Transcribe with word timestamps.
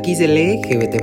Aquí 0.00 0.16
se 0.16 0.28
lee 0.28 0.62
GBT, 0.62 0.96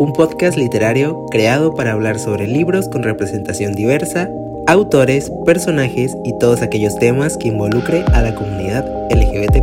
un 0.00 0.12
podcast 0.12 0.58
literario 0.58 1.26
creado 1.30 1.76
para 1.76 1.92
hablar 1.92 2.18
sobre 2.18 2.48
libros 2.48 2.88
con 2.88 3.04
representación 3.04 3.72
diversa, 3.72 4.28
autores, 4.66 5.30
personajes 5.44 6.12
y 6.24 6.36
todos 6.40 6.60
aquellos 6.60 6.98
temas 6.98 7.36
que 7.36 7.46
involucre 7.46 8.04
a 8.12 8.22
la 8.22 8.34
comunidad 8.34 8.84
LGBT. 9.12 9.58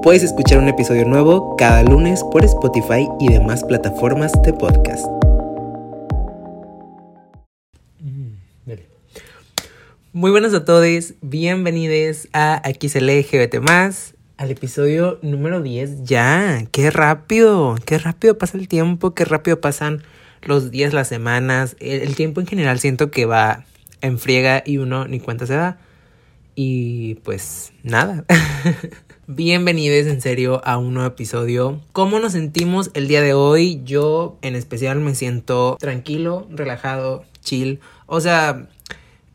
Puedes 0.00 0.22
escuchar 0.22 0.60
un 0.60 0.68
episodio 0.68 1.04
nuevo 1.06 1.56
cada 1.56 1.82
lunes 1.82 2.22
por 2.22 2.44
Spotify 2.44 3.08
y 3.18 3.32
demás 3.32 3.64
plataformas 3.64 4.30
de 4.44 4.52
podcast. 4.52 5.04
Muy 10.12 10.30
buenas 10.30 10.54
a 10.54 10.64
todos, 10.64 11.14
bienvenidos 11.20 12.28
a 12.32 12.62
Aquí 12.64 12.88
se 12.88 13.00
lee 13.00 13.26
GBT 13.28 13.60
al 14.42 14.50
episodio 14.50 15.20
número 15.22 15.62
10. 15.62 16.02
Ya, 16.02 16.66
qué 16.72 16.90
rápido, 16.90 17.76
qué 17.86 17.96
rápido 17.98 18.38
pasa 18.38 18.58
el 18.58 18.66
tiempo, 18.66 19.14
qué 19.14 19.24
rápido 19.24 19.60
pasan 19.60 20.02
los 20.42 20.72
días, 20.72 20.92
las 20.92 21.06
semanas. 21.06 21.76
El, 21.78 22.16
tiempo 22.16 22.40
en 22.40 22.48
general 22.48 22.80
siento 22.80 23.12
que 23.12 23.24
va 23.24 23.64
en 24.00 24.18
friega 24.18 24.64
y 24.66 24.78
uno 24.78 25.06
ni 25.06 25.20
cuenta 25.20 25.46
se 25.46 25.54
da. 25.54 25.78
Y 26.56 27.14
pues 27.22 27.72
nada. 27.84 28.24
Bienvenidos 29.28 30.08
en 30.08 30.20
serio 30.20 30.60
a 30.64 30.76
un 30.76 30.94
nuevo 30.94 31.08
episodio. 31.08 31.80
¿Cómo 31.92 32.18
nos 32.18 32.32
sentimos 32.32 32.90
el 32.94 33.06
día 33.06 33.22
de 33.22 33.34
hoy? 33.34 33.80
Yo 33.84 34.38
en 34.42 34.56
especial 34.56 34.98
me 34.98 35.14
siento 35.14 35.76
tranquilo, 35.78 36.48
relajado, 36.50 37.24
chill. 37.42 37.78
O 38.06 38.20
sea, 38.20 38.66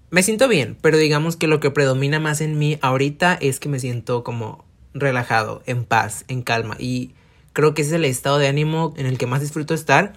me 0.10 0.22
siento 0.22 0.50
bien, 0.50 0.76
pero 0.82 0.98
digamos 0.98 1.38
que 1.38 1.48
lo 1.48 1.62
que 1.62 1.72
predomina 1.72 2.20
más 2.20 2.42
en 2.42 2.60
mí 2.60 2.78
ahorita 2.82 3.38
es 3.40 3.62
que 3.62 3.70
me 3.70 3.80
siento 3.80 4.26
como 4.26 4.67
relajado, 5.00 5.62
en 5.66 5.84
paz, 5.84 6.26
en 6.28 6.42
calma. 6.42 6.76
Y 6.80 7.12
creo 7.54 7.74
que 7.74 7.82
ese 7.82 7.92
es 7.92 7.96
el 7.96 8.06
estado 8.06 8.38
de 8.38 8.48
ánimo 8.48 8.94
en 8.98 9.06
el 9.06 9.18
que 9.18 9.28
más 9.28 9.42
disfruto 9.42 9.74
estar. 9.74 10.14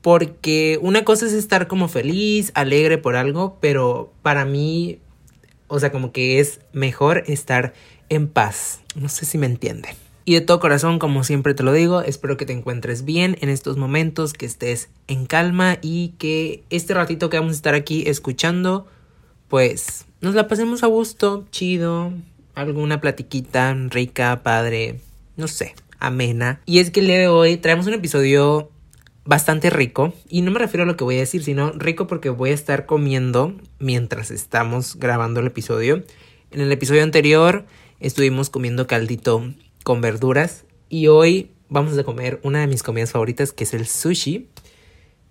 Porque 0.00 0.78
una 0.82 1.04
cosa 1.04 1.26
es 1.26 1.32
estar 1.32 1.68
como 1.68 1.88
feliz, 1.88 2.50
alegre 2.54 2.98
por 2.98 3.14
algo, 3.14 3.58
pero 3.60 4.12
para 4.22 4.44
mí, 4.44 4.98
o 5.68 5.78
sea, 5.78 5.92
como 5.92 6.10
que 6.10 6.40
es 6.40 6.60
mejor 6.72 7.22
estar 7.26 7.72
en 8.08 8.28
paz. 8.28 8.80
No 8.96 9.08
sé 9.08 9.24
si 9.24 9.38
me 9.38 9.46
entiende. 9.46 9.90
Y 10.24 10.34
de 10.34 10.40
todo 10.40 10.60
corazón, 10.60 10.98
como 10.98 11.24
siempre 11.24 11.54
te 11.54 11.62
lo 11.62 11.72
digo, 11.72 12.02
espero 12.02 12.36
que 12.36 12.46
te 12.46 12.52
encuentres 12.52 13.04
bien 13.04 13.36
en 13.40 13.48
estos 13.48 13.76
momentos, 13.76 14.32
que 14.32 14.46
estés 14.46 14.88
en 15.08 15.26
calma 15.26 15.78
y 15.82 16.14
que 16.18 16.62
este 16.70 16.94
ratito 16.94 17.28
que 17.28 17.38
vamos 17.38 17.52
a 17.52 17.56
estar 17.56 17.74
aquí 17.74 18.04
escuchando, 18.06 18.86
pues 19.48 20.06
nos 20.20 20.36
la 20.36 20.46
pasemos 20.46 20.84
a 20.84 20.86
gusto, 20.86 21.44
chido, 21.50 22.12
alguna 22.54 23.00
platiquita 23.00 23.74
rica, 23.90 24.42
padre, 24.42 25.00
no 25.36 25.48
sé, 25.48 25.74
amena. 25.98 26.60
Y 26.66 26.78
es 26.78 26.90
que 26.90 27.00
el 27.00 27.06
día 27.06 27.18
de 27.18 27.28
hoy 27.28 27.56
traemos 27.56 27.86
un 27.86 27.94
episodio 27.94 28.70
bastante 29.24 29.70
rico. 29.70 30.12
Y 30.28 30.42
no 30.42 30.50
me 30.50 30.58
refiero 30.58 30.84
a 30.84 30.86
lo 30.86 30.96
que 30.96 31.04
voy 31.04 31.16
a 31.16 31.20
decir, 31.20 31.42
sino 31.42 31.72
rico 31.72 32.06
porque 32.06 32.30
voy 32.30 32.50
a 32.50 32.54
estar 32.54 32.86
comiendo 32.86 33.54
mientras 33.78 34.30
estamos 34.30 34.96
grabando 34.96 35.40
el 35.40 35.46
episodio. 35.46 36.04
En 36.50 36.60
el 36.60 36.72
episodio 36.72 37.02
anterior 37.02 37.64
estuvimos 38.00 38.50
comiendo 38.50 38.86
caldito 38.86 39.52
con 39.84 40.00
verduras. 40.00 40.64
Y 40.88 41.06
hoy 41.06 41.50
vamos 41.68 41.96
a 41.96 42.04
comer 42.04 42.40
una 42.42 42.60
de 42.60 42.66
mis 42.66 42.82
comidas 42.82 43.12
favoritas, 43.12 43.52
que 43.52 43.64
es 43.64 43.74
el 43.74 43.86
sushi. 43.86 44.48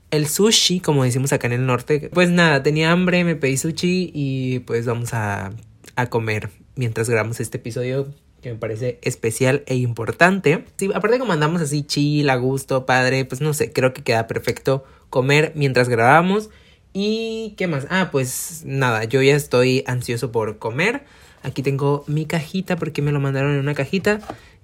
El 0.10 0.28
sushi, 0.28 0.80
como 0.80 1.04
decimos 1.04 1.32
acá 1.32 1.48
en 1.48 1.54
el 1.54 1.66
norte. 1.66 2.10
Pues 2.14 2.30
nada, 2.30 2.64
tenía 2.64 2.92
hambre, 2.92 3.24
me 3.24 3.36
pedí 3.36 3.58
sushi 3.58 4.12
y 4.14 4.60
pues 4.60 4.86
vamos 4.86 5.14
a, 5.14 5.52
a 5.96 6.06
comer 6.08 6.50
mientras 6.76 7.10
grabamos 7.10 7.40
este 7.40 7.58
episodio 7.58 8.14
que 8.42 8.52
me 8.52 8.58
parece 8.58 9.00
especial 9.04 9.64
e 9.68 9.76
importante. 9.76 10.66
Sí, 10.78 10.90
aparte 10.94 11.20
como 11.20 11.34
andamos 11.34 11.62
así 11.62 11.84
chill, 11.84 12.30
a 12.30 12.36
gusto, 12.36 12.86
padre, 12.86 13.26
pues 13.26 13.40
no 13.40 13.54
sé, 13.54 13.72
creo 13.72 13.94
que 13.94 14.04
queda 14.04 14.28
perfecto 14.28 14.84
comer 15.10 15.52
mientras 15.56 15.90
grabamos. 15.90 16.50
¿Y 16.94 17.54
qué 17.58 17.68
más? 17.68 17.88
Ah, 17.90 18.10
pues 18.12 18.64
nada, 18.66 19.04
yo 19.06 19.22
ya 19.22 19.36
estoy 19.36 19.84
ansioso 19.88 20.32
por 20.32 20.58
comer. 20.58 21.04
Aquí 21.44 21.64
tengo 21.64 22.04
mi 22.08 22.26
cajita 22.26 22.76
porque 22.76 23.02
me 23.02 23.12
lo 23.12 23.20
mandaron 23.20 23.54
en 23.54 23.60
una 23.60 23.74
cajita. 23.74 24.20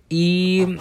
Y... 0.10 0.78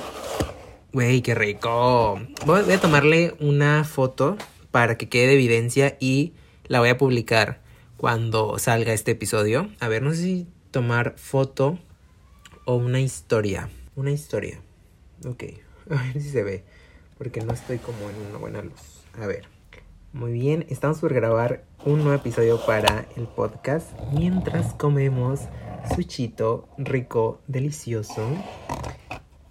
Güey, 0.92 1.20
qué 1.20 1.34
rico. 1.34 2.18
Voy 2.46 2.72
a 2.72 2.80
tomarle 2.80 3.34
una 3.38 3.84
foto 3.84 4.38
para 4.70 4.96
que 4.96 5.10
quede 5.10 5.26
de 5.26 5.32
evidencia 5.34 5.96
y 6.00 6.32
la 6.68 6.80
voy 6.80 6.88
a 6.88 6.96
publicar 6.96 7.60
cuando 7.98 8.58
salga 8.58 8.94
este 8.94 9.10
episodio. 9.10 9.68
A 9.78 9.88
ver, 9.88 10.02
no 10.02 10.12
sé 10.12 10.22
si 10.22 10.46
tomar 10.76 11.14
foto 11.16 11.78
o 12.66 12.74
una 12.74 13.00
historia. 13.00 13.70
Una 13.94 14.10
historia. 14.10 14.60
Ok. 15.24 15.44
A 15.90 16.02
ver 16.02 16.20
si 16.20 16.28
se 16.28 16.42
ve. 16.42 16.64
Porque 17.16 17.40
no 17.40 17.54
estoy 17.54 17.78
como 17.78 18.10
en 18.10 18.16
una 18.28 18.36
buena 18.36 18.60
luz. 18.60 19.02
A 19.18 19.26
ver. 19.26 19.48
Muy 20.12 20.32
bien. 20.32 20.66
Estamos 20.68 21.00
por 21.00 21.14
grabar 21.14 21.64
un 21.86 22.04
nuevo 22.04 22.12
episodio 22.12 22.60
para 22.66 23.06
el 23.16 23.26
podcast. 23.26 23.98
Mientras 24.12 24.74
comemos 24.74 25.40
suchito 25.94 26.68
rico, 26.76 27.40
delicioso. 27.46 28.28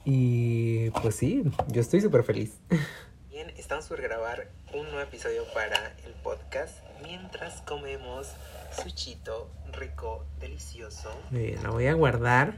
Y 0.03 0.91
pues 1.01 1.15
sí, 1.15 1.43
yo 1.69 1.81
estoy 1.81 2.01
súper 2.01 2.23
feliz. 2.23 2.59
Bien, 3.31 3.49
estamos 3.57 3.87
por 3.87 3.99
grabar 3.99 4.51
un 4.75 4.83
nuevo 4.91 5.01
episodio 5.01 5.41
para 5.55 5.95
el 6.05 6.13
podcast. 6.21 6.77
Mientras 7.01 7.61
comemos 7.61 8.27
suchito 8.75 9.51
rico, 9.73 10.25
delicioso. 10.39 11.09
Bien, 11.31 11.61
la 11.63 11.69
voy 11.69 11.87
a 11.87 11.93
guardar 11.93 12.57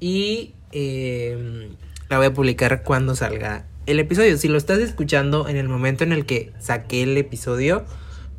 y 0.00 0.54
em, 0.72 1.76
la 2.08 2.18
voy 2.18 2.26
a 2.26 2.34
publicar 2.34 2.82
cuando 2.82 3.14
salga 3.14 3.66
el 3.86 4.00
episodio. 4.00 4.36
Si 4.36 4.48
lo 4.48 4.58
estás 4.58 4.78
escuchando 4.78 5.48
en 5.48 5.56
el 5.56 5.68
momento 5.68 6.04
en 6.04 6.12
el 6.12 6.26
que 6.26 6.52
saqué 6.58 7.02
el 7.02 7.16
episodio, 7.16 7.84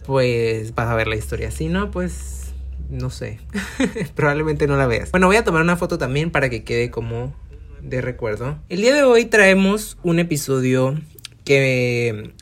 pues 0.06 0.74
vas 0.76 0.88
a 0.88 0.96
ver 0.96 1.08
la 1.08 1.16
historia. 1.16 1.52
Si 1.52 1.68
no, 1.68 1.92
pues 1.92 2.54
no 2.90 3.10
sé. 3.10 3.40
Probablemente 4.16 4.68
no 4.68 4.78
la 4.78 4.88
veas. 4.88 5.12
Bueno, 5.12 5.28
voy 5.28 5.36
a 5.36 5.44
tomar 5.44 5.62
una 5.62 5.78
foto 5.78 5.98
también 5.98 6.32
para 6.32 6.50
que 6.50 6.64
quede 6.64 6.90
como 6.92 7.34
de 7.82 8.02
recuerdo. 8.02 8.58
El 8.70 8.82
día 8.82 8.94
de 8.94 9.04
hoy 9.04 9.26
traemos 9.26 9.98
un 10.04 10.20
episodio 10.20 11.00
que 11.46 12.34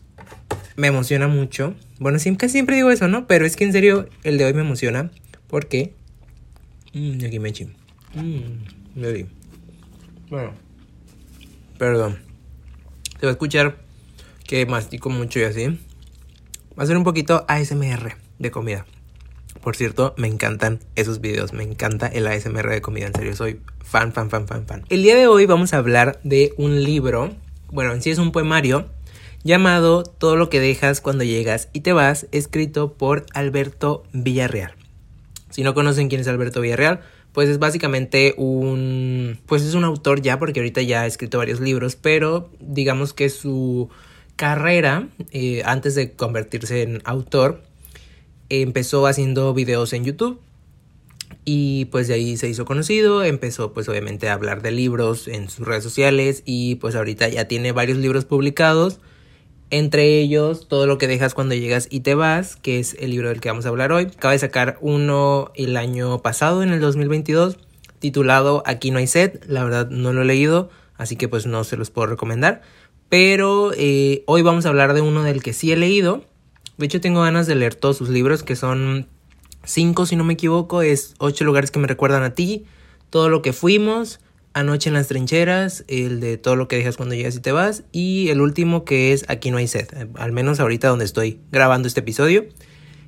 me 0.76 0.88
emociona 0.88 1.28
mucho. 1.28 1.76
Bueno, 2.00 2.20
siempre, 2.20 2.48
siempre 2.50 2.76
digo 2.76 2.92
eso, 2.92 3.08
¿no? 3.08 3.28
Pero 3.28 3.46
es 3.46 3.56
que 3.56 3.64
en 3.64 3.72
serio 3.72 4.08
el 4.24 4.38
de 4.38 4.46
hoy 4.46 4.54
me 4.54 4.62
emociona. 4.62 5.12
¿Por 5.48 5.68
qué? 5.68 5.94
Mmm, 6.94 7.26
aquí 7.26 7.40
me 7.40 7.52
Mmm, 7.52 8.42
me 8.96 9.26
Bueno. 10.30 10.54
Perdón. 11.78 12.20
Se 13.20 13.26
va 13.26 13.30
a 13.30 13.34
escuchar 13.34 13.78
que 14.46 14.66
mastico 14.66 15.10
mucho 15.10 15.40
y 15.40 15.44
así. 15.44 15.80
Va 16.78 16.84
a 16.84 16.86
ser 16.86 16.98
un 16.98 17.04
poquito 17.04 17.46
ASMR 17.48 18.16
de 18.38 18.52
comida. 18.52 18.86
Por 19.62 19.76
cierto, 19.76 20.14
me 20.18 20.28
encantan 20.28 20.80
esos 20.96 21.20
videos. 21.20 21.54
Me 21.54 21.64
encanta 21.64 22.08
el 22.08 22.28
ASMR 22.28 22.70
de 22.70 22.82
comida. 22.82 23.08
En 23.08 23.14
serio, 23.14 23.36
soy 23.36 23.60
fan, 23.84 24.14
fan, 24.14 24.30
fan, 24.30 24.48
fan, 24.48 24.66
fan. 24.68 24.86
El 24.90 25.02
día 25.02 25.16
de 25.16 25.28
hoy 25.28 25.46
vamos 25.46 25.74
a 25.74 25.78
hablar 25.78 26.20
de 26.24 26.54
un 26.58 26.84
libro. 26.84 27.36
Bueno, 27.72 27.94
en 27.94 28.02
sí 28.02 28.12
es 28.12 28.20
un 28.20 28.32
poemario 28.32 28.90
llamado 29.44 30.04
Todo 30.04 30.36
lo 30.36 30.50
que 30.50 30.60
dejas 30.60 31.02
cuando 31.02 31.24
llegas 31.24 31.70
y 31.74 31.82
te 31.82 31.94
vas, 31.94 32.28
escrito 32.32 32.94
por 32.94 33.26
Alberto 33.34 34.04
Villarreal. 34.14 34.74
Si 35.50 35.64
no 35.64 35.74
conocen 35.74 36.10
quién 36.10 36.22
es 36.22 36.28
Alberto 36.28 36.62
Villarreal, 36.62 37.02
pues 37.38 37.50
es 37.50 37.60
básicamente 37.60 38.34
un 38.38 39.40
pues 39.46 39.62
es 39.62 39.76
un 39.76 39.84
autor 39.84 40.22
ya 40.22 40.40
porque 40.40 40.60
ahorita 40.60 40.82
ya 40.82 41.02
ha 41.02 41.06
escrito 41.06 41.38
varios 41.38 41.60
libros, 41.60 41.96
pero 41.96 42.50
digamos 42.60 43.14
que 43.14 43.30
su 43.30 43.90
carrera 44.36 45.10
eh, 45.32 45.62
antes 45.66 45.94
de 45.96 46.14
convertirse 46.14 46.82
en 46.82 47.02
autor 47.06 47.64
empezó 48.50 49.06
haciendo 49.08 49.54
videos 49.54 49.94
en 49.94 50.04
YouTube 50.04 50.40
y 51.46 51.86
pues 51.86 52.08
de 52.08 52.16
ahí 52.16 52.38
se 52.38 52.50
hizo 52.50 52.66
conocido, 52.66 53.24
empezó 53.24 53.72
pues 53.72 53.88
obviamente 53.88 54.30
a 54.30 54.34
hablar 54.34 54.62
de 54.62 54.72
libros 54.72 55.28
en 55.28 55.50
sus 55.50 55.66
redes 55.66 55.84
sociales 55.84 56.44
y 56.46 56.76
pues 56.76 56.96
ahorita 56.96 57.30
ya 57.30 57.46
tiene 57.48 57.72
varios 57.72 57.98
libros 57.98 58.26
publicados 58.26 59.00
entre 59.70 60.20
ellos, 60.20 60.68
todo 60.68 60.88
lo 60.88 60.98
que 60.98 61.08
dejas 61.08 61.34
cuando 61.34 61.56
llegas 61.56 61.88
y 61.90 62.00
te 62.00 62.16
vas, 62.16 62.56
que 62.56 62.80
es 62.80 62.96
el 63.00 63.12
libro 63.12 63.30
del 63.30 63.42
que 63.42 63.50
vamos 63.50 63.66
a 63.66 63.70
hablar 63.70 63.92
hoy. 63.92 64.04
Acaba 64.06 64.32
de 64.32 64.40
sacar 64.40 64.78
uno 64.82 65.52
el 65.56 65.76
año 65.76 66.20
pasado, 66.20 66.64
en 66.64 66.70
el 66.70 66.80
2022, 66.80 67.58
titulado 68.00 68.64
Aquí 68.66 68.92
no 68.92 69.00
hay 69.00 69.08
sed. 69.08 69.42
La 69.48 69.64
verdad 69.64 69.90
no 69.90 70.14
lo 70.14 70.22
he 70.22 70.26
leído, 70.26 70.70
así 70.96 71.16
que 71.18 71.28
pues 71.28 71.46
no 71.46 71.64
se 71.64 71.76
los 71.76 71.90
puedo 71.90 72.08
recomendar. 72.08 72.62
Pero 73.10 73.72
eh, 73.76 74.24
hoy 74.26 74.42
vamos 74.42 74.66
a 74.66 74.70
hablar 74.70 74.94
de 74.94 75.02
uno 75.02 75.24
del 75.24 75.44
que 75.44 75.54
sí 75.54 75.72
he 75.72 75.78
leído. 75.78 76.24
De 76.78 76.86
hecho 76.86 77.02
tengo 77.02 77.22
ganas 77.22 77.48
de 77.48 77.56
leer 77.56 77.76
todos 77.76 77.98
sus 77.98 78.10
libros, 78.10 78.44
que 78.44 78.56
son 78.56 79.08
cinco 79.64 80.06
si 80.06 80.16
no 80.16 80.24
me 80.24 80.34
equivoco. 80.34 80.82
Es 80.82 81.14
ocho 81.18 81.44
lugares 81.44 81.72
que 81.72 81.80
me 81.80 81.88
recuerdan 81.88 82.24
a 82.24 82.36
ti, 82.36 82.66
todo 83.10 83.30
lo 83.30 83.42
que 83.42 83.52
fuimos, 83.52 84.20
Anoche 84.58 84.90
en 84.90 84.96
las 84.96 85.08
trincheras, 85.08 85.86
el 85.88 86.20
de 86.20 86.40
todo 86.40 86.56
lo 86.56 86.68
que 86.68 86.78
dejas 86.78 86.98
cuando 86.98 87.14
llegas 87.14 87.36
y 87.36 87.42
te 87.42 87.52
vas, 87.52 87.84
y 87.92 88.30
el 88.30 88.42
último 88.42 88.86
que 88.86 89.14
es 89.14 89.24
Aquí 89.28 89.52
no 89.52 89.58
hay 89.58 89.68
sed, 89.68 89.88
eh, 89.96 90.08
al 90.16 90.32
menos 90.32 90.60
ahorita 90.60 90.88
donde 90.88 91.06
estoy 91.06 91.40
grabando 91.52 91.88
este 91.88 92.00
episodio, 92.00 92.44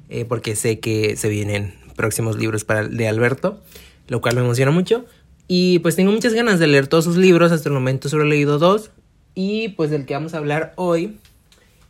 eh, 0.10 0.26
porque 0.26 0.56
sé 0.56 0.80
que 0.80 1.16
se 1.16 1.28
vienen 1.28 1.74
próximos 1.96 2.38
libros 2.38 2.66
para, 2.66 2.88
de 2.88 3.08
Alberto, 3.08 3.64
lo 4.10 4.22
cual 4.22 4.36
me 4.36 4.42
emociona 4.42 4.70
mucho. 4.70 5.08
Y 5.48 5.80
pues 5.80 5.96
tengo 5.96 6.12
muchas 6.12 6.36
ganas 6.36 6.60
de 6.60 6.68
leer 6.68 6.86
todos 6.86 7.06
sus 7.06 7.18
libros, 7.18 7.52
hasta 7.52 7.68
el 7.68 7.74
momento 7.74 8.10
solo 8.10 8.26
he 8.26 8.28
leído 8.28 8.60
dos, 8.60 8.92
Y 9.34 9.70
pues 9.70 9.90
del 9.90 10.06
que 10.06 10.14
vamos 10.14 10.36
a 10.36 10.38
hablar 10.38 10.74
hoy 10.76 11.18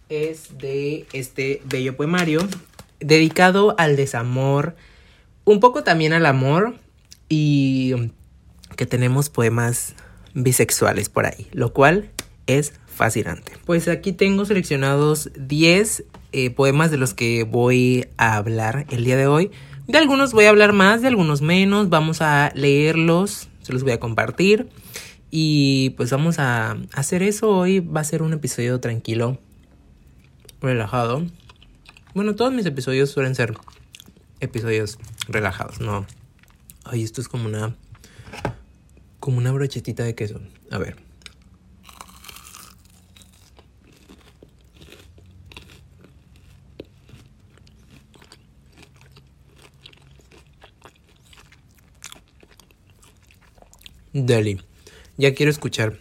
es 0.07 0.57
de 0.57 1.05
este 1.11 1.61
bello 1.65 1.97
poemario 1.97 2.47
dedicado 3.01 3.75
al 3.77 3.97
desamor, 3.97 4.77
un 5.43 5.59
poco 5.59 5.83
también 5.83 6.13
al 6.13 6.25
amor 6.25 6.75
y 7.27 7.93
que 8.75 8.85
tenemos 8.85 9.29
poemas 9.29 9.95
bisexuales 10.33 11.09
por 11.09 11.25
ahí, 11.25 11.47
lo 11.51 11.73
cual 11.73 12.09
es 12.47 12.73
fascinante. 12.87 13.53
Pues 13.65 13.87
aquí 13.87 14.11
tengo 14.11 14.45
seleccionados 14.45 15.31
10 15.37 16.03
eh, 16.31 16.49
poemas 16.51 16.91
de 16.91 16.97
los 16.97 17.13
que 17.13 17.43
voy 17.43 18.07
a 18.17 18.35
hablar 18.35 18.85
el 18.89 19.03
día 19.05 19.17
de 19.17 19.27
hoy. 19.27 19.51
De 19.87 19.97
algunos 19.97 20.33
voy 20.33 20.45
a 20.45 20.49
hablar 20.49 20.73
más, 20.73 21.01
de 21.01 21.07
algunos 21.07 21.41
menos, 21.41 21.89
vamos 21.89 22.21
a 22.21 22.51
leerlos, 22.53 23.49
se 23.61 23.73
los 23.73 23.83
voy 23.83 23.93
a 23.93 23.99
compartir. 23.99 24.69
Y 25.31 25.91
pues 25.91 26.11
vamos 26.11 26.39
a 26.39 26.77
hacer 26.93 27.23
eso 27.23 27.49
hoy. 27.49 27.79
Va 27.79 28.01
a 28.01 28.03
ser 28.03 28.21
un 28.21 28.33
episodio 28.33 28.79
tranquilo, 28.79 29.39
relajado. 30.61 31.25
Bueno, 32.13 32.35
todos 32.35 32.51
mis 32.51 32.65
episodios 32.65 33.11
suelen 33.11 33.35
ser 33.35 33.55
episodios 34.39 34.97
relajados, 35.27 35.79
¿no? 35.79 36.05
Ay, 36.83 37.03
esto 37.03 37.21
es 37.21 37.27
como 37.27 37.45
una. 37.45 37.75
Como 39.29 39.37
una 39.37 39.51
brochetita 39.51 40.03
de 40.03 40.15
queso. 40.15 40.41
A 40.71 40.79
ver. 40.79 40.95
Deli. 54.13 54.59
Ya 55.17 55.35
quiero 55.35 55.51
escuchar 55.51 55.99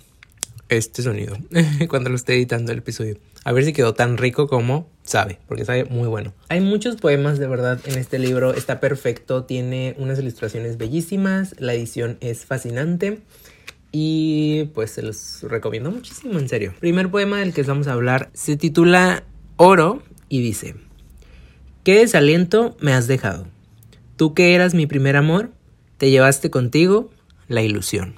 este 0.70 1.02
sonido 1.02 1.36
cuando 1.90 2.08
lo 2.08 2.16
esté 2.16 2.32
editando 2.32 2.72
el 2.72 2.78
episodio. 2.78 3.18
A 3.44 3.52
ver 3.52 3.66
si 3.66 3.74
quedó 3.74 3.92
tan 3.92 4.16
rico 4.16 4.48
como 4.48 4.88
sabe, 5.08 5.38
porque 5.48 5.64
sabe 5.64 5.84
muy 5.84 6.06
bueno. 6.06 6.34
Hay 6.48 6.60
muchos 6.60 6.96
poemas 6.96 7.38
de 7.38 7.46
verdad 7.46 7.80
en 7.86 7.98
este 7.98 8.18
libro, 8.18 8.54
está 8.54 8.78
perfecto, 8.78 9.44
tiene 9.44 9.94
unas 9.98 10.18
ilustraciones 10.18 10.76
bellísimas, 10.76 11.54
la 11.58 11.74
edición 11.74 12.18
es 12.20 12.44
fascinante 12.44 13.20
y 13.90 14.64
pues 14.74 14.90
se 14.90 15.02
los 15.02 15.42
recomiendo 15.42 15.90
muchísimo, 15.90 16.38
en 16.38 16.48
serio. 16.48 16.74
Primer 16.78 17.10
poema 17.10 17.38
del 17.38 17.54
que 17.54 17.62
vamos 17.62 17.88
a 17.88 17.92
hablar 17.92 18.30
se 18.34 18.56
titula 18.56 19.24
Oro 19.56 20.02
y 20.28 20.42
dice, 20.42 20.74
¿qué 21.84 21.98
desaliento 21.98 22.76
me 22.80 22.92
has 22.92 23.06
dejado? 23.06 23.46
Tú 24.16 24.34
que 24.34 24.54
eras 24.54 24.74
mi 24.74 24.86
primer 24.86 25.16
amor, 25.16 25.50
te 25.96 26.10
llevaste 26.10 26.50
contigo 26.50 27.10
la 27.48 27.62
ilusión. 27.62 28.16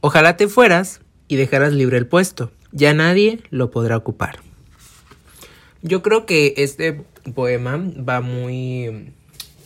Ojalá 0.00 0.36
te 0.36 0.46
fueras 0.46 1.00
y 1.26 1.36
dejaras 1.36 1.72
libre 1.72 1.98
el 1.98 2.06
puesto. 2.06 2.52
Ya 2.70 2.94
nadie 2.94 3.40
lo 3.50 3.70
podrá 3.70 3.96
ocupar. 3.96 4.43
Yo 5.84 6.02
creo 6.02 6.24
que 6.24 6.54
este 6.56 7.04
poema 7.34 7.76
va 7.76 8.22
muy, 8.22 9.12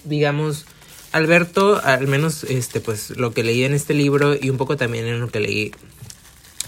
digamos, 0.02 0.66
Alberto, 1.12 1.80
al 1.82 2.08
menos 2.08 2.42
este, 2.42 2.80
pues 2.80 3.16
lo 3.16 3.32
que 3.32 3.44
leí 3.44 3.62
en 3.62 3.72
este 3.72 3.94
libro 3.94 4.34
y 4.34 4.50
un 4.50 4.56
poco 4.56 4.76
también 4.76 5.06
en 5.06 5.20
lo 5.20 5.28
que 5.28 5.38
leí 5.38 5.72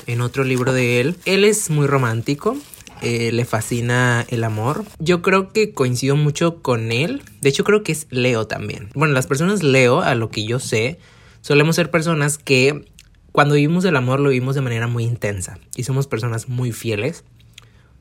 en 0.06 0.20
otro 0.20 0.44
libro 0.44 0.73
de 0.73 1.00
él, 1.00 1.17
él 1.25 1.44
es 1.44 1.69
muy 1.69 1.88
romántico, 1.88 2.56
eh, 3.02 3.32
le 3.32 3.44
fascina 3.44 4.25
el 4.29 4.44
amor. 4.44 4.85
Yo 5.00 5.20
creo 5.20 5.52
que 5.52 5.73
coincido 5.73 6.14
mucho 6.14 6.62
con 6.62 6.93
él. 6.93 7.23
De 7.41 7.49
hecho, 7.49 7.64
creo 7.64 7.82
que 7.82 7.91
es 7.91 8.06
Leo 8.11 8.47
también. 8.47 8.91
Bueno, 8.94 9.14
las 9.14 9.26
personas 9.26 9.64
Leo, 9.64 10.00
a 10.00 10.14
lo 10.14 10.31
que 10.31 10.44
yo 10.44 10.61
sé, 10.61 10.99
solemos 11.41 11.75
ser 11.75 11.91
personas 11.91 12.38
que 12.38 12.87
cuando 13.32 13.56
vivimos 13.56 13.85
el 13.85 13.97
amor 13.97 14.20
lo 14.20 14.31
vivimos 14.31 14.55
de 14.55 14.61
manera 14.61 14.87
muy 14.87 15.02
intensa 15.02 15.58
y 15.75 15.82
somos 15.82 16.06
personas 16.06 16.49
muy 16.49 16.70
fieles. 16.70 17.25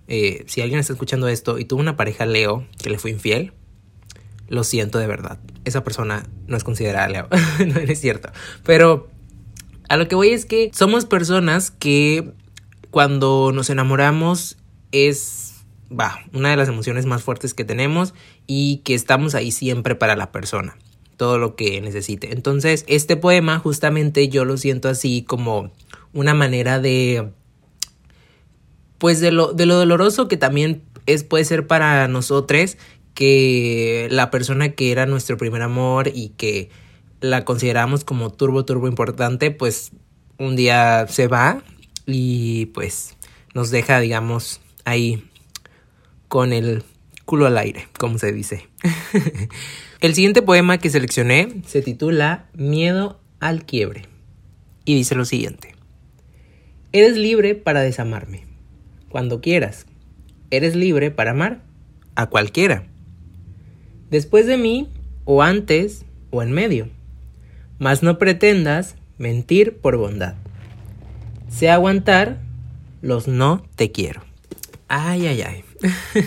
Eh, 0.09 0.43
si 0.47 0.61
alguien 0.61 0.79
está 0.79 0.91
escuchando 0.91 1.27
esto 1.27 1.59
y 1.59 1.65
tuvo 1.65 1.79
una 1.79 1.95
pareja 1.95 2.25
Leo 2.25 2.65
que 2.81 2.89
le 2.89 2.97
fue 2.97 3.11
infiel, 3.11 3.53
lo 4.47 4.63
siento 4.63 4.99
de 4.99 5.07
verdad. 5.07 5.39
Esa 5.63 5.83
persona 5.83 6.27
no 6.47 6.57
es 6.57 6.63
considerada 6.63 7.07
Leo. 7.07 7.27
no 7.65 7.79
es 7.79 8.01
cierto. 8.01 8.29
Pero 8.65 9.07
a 9.87 9.97
lo 9.97 10.07
que 10.07 10.15
voy 10.15 10.29
es 10.29 10.45
que 10.45 10.71
somos 10.73 11.05
personas 11.05 11.71
que 11.71 12.33
cuando 12.89 13.51
nos 13.53 13.69
enamoramos 13.69 14.57
es 14.91 15.53
va, 15.91 16.19
una 16.33 16.49
de 16.49 16.57
las 16.57 16.67
emociones 16.67 17.05
más 17.05 17.23
fuertes 17.23 17.53
que 17.53 17.63
tenemos 17.63 18.13
y 18.47 18.77
que 18.77 18.95
estamos 18.95 19.35
ahí 19.35 19.51
siempre 19.51 19.95
para 19.95 20.15
la 20.15 20.31
persona 20.31 20.75
todo 21.19 21.37
lo 21.37 21.57
que 21.57 21.81
necesite. 21.81 22.31
Entonces, 22.31 22.85
este 22.87 23.17
poema 23.17 23.59
justamente 23.59 24.29
yo 24.29 24.45
lo 24.45 24.55
siento 24.55 24.87
así 24.87 25.21
como 25.21 25.69
una 26.13 26.33
manera 26.33 26.79
de 26.79 27.33
pues 28.99 29.19
de 29.19 29.31
lo, 29.31 29.53
de 29.53 29.65
lo 29.65 29.75
doloroso 29.75 30.27
que 30.27 30.37
también 30.37 30.83
es, 31.07 31.23
puede 31.23 31.45
ser 31.45 31.65
para 31.65 32.07
nosotros 32.07 32.77
que 33.15 34.07
la 34.11 34.29
persona 34.29 34.69
que 34.69 34.91
era 34.91 35.05
nuestro 35.05 35.37
primer 35.37 35.61
amor 35.61 36.11
y 36.13 36.29
que 36.37 36.69
la 37.21 37.43
consideramos 37.43 38.05
como 38.05 38.31
turbo, 38.31 38.65
turbo 38.65 38.87
importante, 38.87 39.51
pues 39.51 39.91
un 40.37 40.55
día 40.55 41.07
se 41.09 41.27
va 41.27 41.63
y 42.05 42.67
pues 42.67 43.15
nos 43.53 43.71
deja, 43.71 43.99
digamos, 43.99 44.61
ahí 44.85 45.23
con 46.27 46.53
el 46.53 46.83
culo 47.25 47.45
al 47.45 47.57
aire, 47.57 47.87
como 47.97 48.17
se 48.17 48.31
dice. 48.31 48.67
El 49.99 50.15
siguiente 50.15 50.41
poema 50.41 50.77
que 50.77 50.89
seleccioné 50.89 51.61
se 51.67 51.81
titula 51.81 52.47
Miedo 52.53 53.19
al 53.41 53.65
quiebre 53.65 54.03
y 54.85 54.95
dice 54.95 55.13
lo 55.13 55.25
siguiente. 55.25 55.75
Eres 56.93 57.17
libre 57.17 57.53
para 57.53 57.81
desamarme, 57.81 58.45
cuando 59.09 59.41
quieras. 59.41 59.85
Eres 60.51 60.75
libre 60.75 61.11
para 61.11 61.31
amar 61.31 61.61
a 62.15 62.27
cualquiera. 62.27 62.83
Después 64.09 64.45
de 64.45 64.57
mí, 64.57 64.89
o 65.25 65.43
antes, 65.43 66.05
o 66.31 66.41
en 66.41 66.51
medio. 66.51 66.87
Mas 67.77 68.01
no 68.03 68.17
pretendas 68.17 68.95
mentir 69.17 69.77
por 69.77 69.97
bondad. 69.97 70.35
Sé 71.49 71.69
aguantar 71.69 72.39
los 73.01 73.27
no 73.27 73.63
te 73.75 73.91
quiero. 73.91 74.21
Ay, 74.87 75.27
ay, 75.27 75.41
ay. 75.41 75.63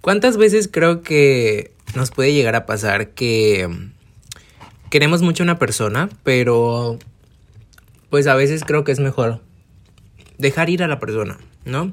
¿Cuántas 0.00 0.36
veces 0.36 0.68
creo 0.68 1.02
que 1.02 1.72
nos 1.94 2.10
puede 2.10 2.32
llegar 2.32 2.54
a 2.54 2.66
pasar 2.66 3.10
que 3.10 3.68
queremos 4.90 5.22
mucho 5.22 5.42
a 5.42 5.44
una 5.44 5.58
persona, 5.58 6.08
pero 6.22 6.98
pues 8.10 8.26
a 8.26 8.34
veces 8.34 8.64
creo 8.64 8.84
que 8.84 8.92
es 8.92 9.00
mejor 9.00 9.40
dejar 10.38 10.70
ir 10.70 10.82
a 10.82 10.88
la 10.88 10.98
persona, 10.98 11.38
¿no? 11.68 11.92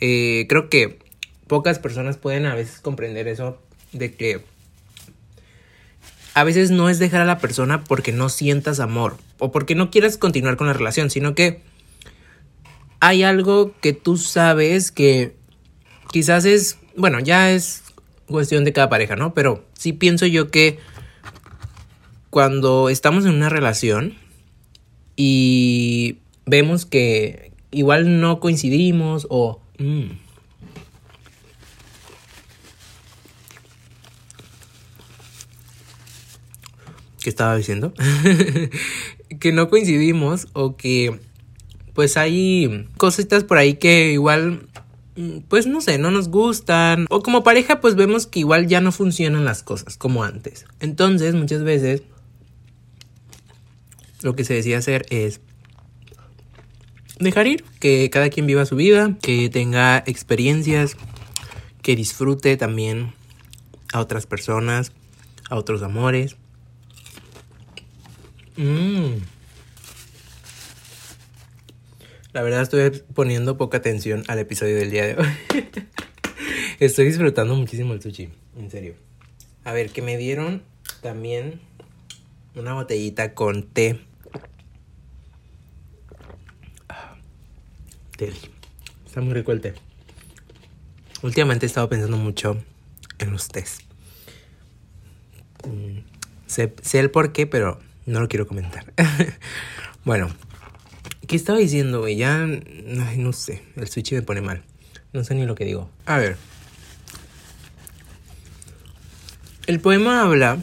Eh, 0.00 0.46
creo 0.48 0.68
que 0.68 0.98
pocas 1.46 1.78
personas 1.78 2.16
pueden 2.16 2.46
a 2.46 2.54
veces 2.54 2.80
comprender 2.80 3.28
eso 3.28 3.60
de 3.92 4.14
que 4.14 4.42
a 6.34 6.44
veces 6.44 6.70
no 6.70 6.88
es 6.88 6.98
dejar 6.98 7.20
a 7.20 7.26
la 7.26 7.38
persona 7.38 7.84
porque 7.84 8.12
no 8.12 8.28
sientas 8.28 8.80
amor 8.80 9.16
o 9.38 9.52
porque 9.52 9.74
no 9.74 9.90
quieras 9.90 10.16
continuar 10.16 10.56
con 10.56 10.66
la 10.66 10.72
relación, 10.72 11.10
sino 11.10 11.34
que 11.34 11.60
hay 13.00 13.22
algo 13.22 13.74
que 13.80 13.92
tú 13.92 14.16
sabes 14.16 14.90
que 14.92 15.34
quizás 16.10 16.44
es, 16.44 16.78
bueno, 16.96 17.20
ya 17.20 17.52
es 17.52 17.82
cuestión 18.26 18.64
de 18.64 18.72
cada 18.72 18.88
pareja, 18.88 19.16
¿no? 19.16 19.34
Pero 19.34 19.64
sí 19.74 19.92
pienso 19.92 20.26
yo 20.26 20.50
que 20.50 20.78
cuando 22.30 22.88
estamos 22.88 23.24
en 23.24 23.32
una 23.34 23.48
relación 23.48 24.14
y 25.16 26.18
vemos 26.46 26.86
que 26.86 27.51
igual 27.72 28.20
no 28.20 28.38
coincidimos 28.38 29.26
o... 29.28 29.60
Mm, 29.78 30.12
¿Qué 37.22 37.30
estaba 37.30 37.56
diciendo? 37.56 37.92
que 39.40 39.52
no 39.52 39.68
coincidimos 39.68 40.48
o 40.54 40.76
que 40.76 41.20
pues 41.94 42.16
hay 42.16 42.88
cositas 42.96 43.44
por 43.44 43.58
ahí 43.58 43.74
que 43.74 44.12
igual 44.12 44.68
Mm, 45.16 45.40
pues 45.48 45.66
no 45.66 45.80
sé, 45.80 45.98
no 45.98 46.10
nos 46.10 46.28
gustan. 46.28 47.06
O 47.10 47.22
como 47.22 47.42
pareja, 47.42 47.80
pues 47.80 47.94
vemos 47.94 48.26
que 48.26 48.40
igual 48.40 48.66
ya 48.66 48.80
no 48.80 48.92
funcionan 48.92 49.44
las 49.44 49.62
cosas 49.62 49.96
como 49.96 50.24
antes. 50.24 50.64
Entonces, 50.80 51.34
muchas 51.34 51.62
veces, 51.62 52.02
lo 54.22 54.34
que 54.34 54.44
se 54.44 54.54
decía 54.54 54.78
hacer 54.78 55.06
es 55.10 55.40
dejar 57.18 57.46
ir, 57.46 57.64
que 57.80 58.10
cada 58.10 58.30
quien 58.30 58.46
viva 58.46 58.66
su 58.66 58.76
vida, 58.76 59.16
que 59.20 59.48
tenga 59.48 60.02
experiencias, 60.06 60.96
que 61.82 61.96
disfrute 61.96 62.56
también 62.56 63.12
a 63.92 64.00
otras 64.00 64.26
personas, 64.26 64.92
a 65.50 65.56
otros 65.56 65.82
amores. 65.82 66.36
Mmm. 68.56 69.16
La 72.32 72.42
verdad 72.42 72.62
estoy 72.62 73.02
poniendo 73.12 73.58
poca 73.58 73.78
atención 73.78 74.24
al 74.26 74.38
episodio 74.38 74.76
del 74.76 74.90
día 74.90 75.06
de 75.06 75.16
hoy. 75.16 75.28
estoy 76.80 77.06
disfrutando 77.06 77.54
muchísimo 77.54 77.92
el 77.92 78.00
sushi, 78.00 78.30
en 78.56 78.70
serio. 78.70 78.94
A 79.64 79.72
ver, 79.72 79.90
que 79.90 80.00
me 80.00 80.16
dieron 80.16 80.62
también 81.02 81.60
una 82.54 82.72
botellita 82.72 83.34
con 83.34 83.64
té. 83.64 84.00
Deli. 88.18 88.38
Está 89.06 89.20
muy 89.20 89.34
rico 89.34 89.52
el 89.52 89.60
té. 89.60 89.74
Últimamente 91.22 91.66
he 91.66 91.68
estado 91.68 91.88
pensando 91.88 92.16
mucho 92.16 92.56
en 93.18 93.30
los 93.30 93.48
tés. 93.48 93.78
Mm, 95.66 95.98
sé, 96.46 96.74
el 96.94 97.10
por 97.10 97.32
qué, 97.32 97.46
pero 97.46 97.78
no 98.06 98.20
lo 98.20 98.28
quiero 98.28 98.46
comentar. 98.46 98.92
bueno, 100.04 100.28
¿qué 101.26 101.36
estaba 101.36 101.58
diciendo, 101.58 102.00
güey? 102.00 102.16
Ya, 102.16 102.46
no 102.46 103.32
sé, 103.32 103.62
el 103.76 103.88
switch 103.88 104.12
me 104.12 104.22
pone 104.22 104.40
mal. 104.40 104.62
No 105.12 105.22
sé 105.24 105.34
ni 105.34 105.46
lo 105.46 105.54
que 105.54 105.64
digo. 105.64 105.90
A 106.06 106.16
ver. 106.18 106.36
El 109.66 109.78
poema 109.80 110.22
habla 110.22 110.58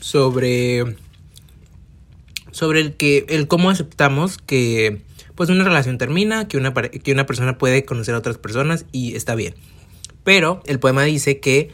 sobre 0.00 0.96
sobre 2.52 2.80
el 2.80 2.94
que 2.94 3.26
el 3.28 3.48
cómo 3.48 3.70
aceptamos 3.70 4.38
que 4.38 5.02
pues 5.40 5.48
una 5.48 5.64
relación 5.64 5.96
termina, 5.96 6.48
que 6.48 6.58
una, 6.58 6.74
que 6.74 7.12
una 7.12 7.24
persona 7.24 7.56
puede 7.56 7.86
conocer 7.86 8.14
a 8.14 8.18
otras 8.18 8.36
personas 8.36 8.84
y 8.92 9.16
está 9.16 9.34
bien. 9.34 9.54
Pero 10.22 10.60
el 10.66 10.78
poema 10.78 11.04
dice 11.04 11.40
que 11.40 11.70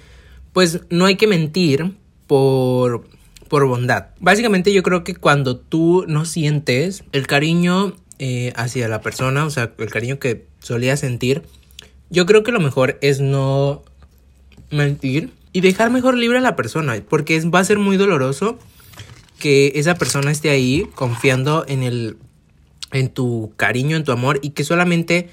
pues 0.52 0.82
no 0.88 1.04
hay 1.04 1.16
que 1.16 1.26
mentir 1.26 1.96
por 2.28 3.08
por 3.48 3.66
bondad. 3.66 4.10
Básicamente 4.20 4.72
yo 4.72 4.84
creo 4.84 5.02
que 5.02 5.16
cuando 5.16 5.56
tú 5.56 6.04
no 6.06 6.26
sientes 6.26 7.02
el 7.10 7.26
cariño 7.26 7.96
eh, 8.20 8.52
hacia 8.54 8.86
la 8.86 9.00
persona, 9.00 9.44
o 9.44 9.50
sea, 9.50 9.72
el 9.78 9.90
cariño 9.90 10.20
que 10.20 10.46
solías 10.60 11.00
sentir, 11.00 11.42
yo 12.08 12.24
creo 12.24 12.44
que 12.44 12.52
lo 12.52 12.60
mejor 12.60 12.98
es 13.00 13.18
no 13.18 13.82
mentir 14.70 15.32
y 15.52 15.60
dejar 15.60 15.90
mejor 15.90 16.16
libre 16.16 16.38
a 16.38 16.40
la 16.40 16.54
persona, 16.54 16.94
porque 17.08 17.40
va 17.40 17.58
a 17.58 17.64
ser 17.64 17.80
muy 17.80 17.96
doloroso 17.96 18.60
que 19.40 19.72
esa 19.74 19.96
persona 19.96 20.30
esté 20.30 20.50
ahí 20.50 20.86
confiando 20.94 21.64
en 21.66 21.82
el 21.82 22.16
en 22.92 23.08
tu 23.08 23.52
cariño, 23.56 23.96
en 23.96 24.04
tu 24.04 24.12
amor 24.12 24.38
y 24.42 24.50
que 24.50 24.64
solamente 24.64 25.30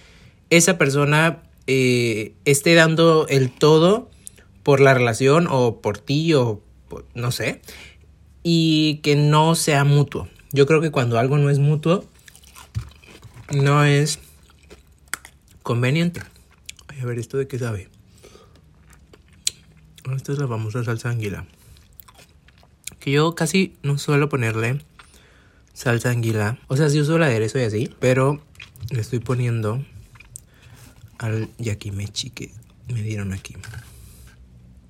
esa 0.49 0.77
persona 0.77 1.43
eh, 1.67 2.33
esté 2.45 2.73
dando 2.75 3.27
el 3.27 3.51
todo 3.51 4.09
por 4.63 4.79
la 4.79 4.93
relación 4.93 5.47
o 5.49 5.81
por 5.81 5.97
ti 5.97 6.33
o 6.33 6.61
no 7.13 7.31
sé 7.31 7.61
y 8.43 8.99
que 9.03 9.15
no 9.15 9.55
sea 9.55 9.83
mutuo. 9.83 10.27
Yo 10.51 10.65
creo 10.65 10.81
que 10.81 10.91
cuando 10.91 11.17
algo 11.17 11.37
no 11.37 11.49
es 11.49 11.59
mutuo 11.59 12.05
no 13.53 13.83
es 13.83 14.19
conveniente. 15.63 16.21
a 17.01 17.05
ver, 17.05 17.19
¿esto 17.19 17.37
de 17.37 17.47
qué 17.47 17.59
sabe? 17.59 17.89
Esta 20.15 20.33
es 20.33 20.37
la 20.37 20.47
famosa 20.47 20.83
salsa 20.83 21.09
anguila. 21.09 21.45
Que 22.99 23.11
yo 23.11 23.35
casi 23.35 23.75
no 23.83 23.97
suelo 23.97 24.29
ponerle 24.29 24.79
salsa 25.73 26.11
anguila. 26.11 26.59
O 26.67 26.77
sea, 26.77 26.89
sí 26.89 26.99
uso 26.99 27.15
el 27.15 27.23
aderezo 27.23 27.59
y 27.59 27.63
así. 27.63 27.89
Pero 27.99 28.41
le 28.89 29.01
estoy 29.01 29.19
poniendo 29.19 29.83
al 31.17 31.49
yakimechi 31.57 32.29
que 32.29 32.51
me 32.87 33.01
dieron 33.01 33.33
aquí. 33.33 33.55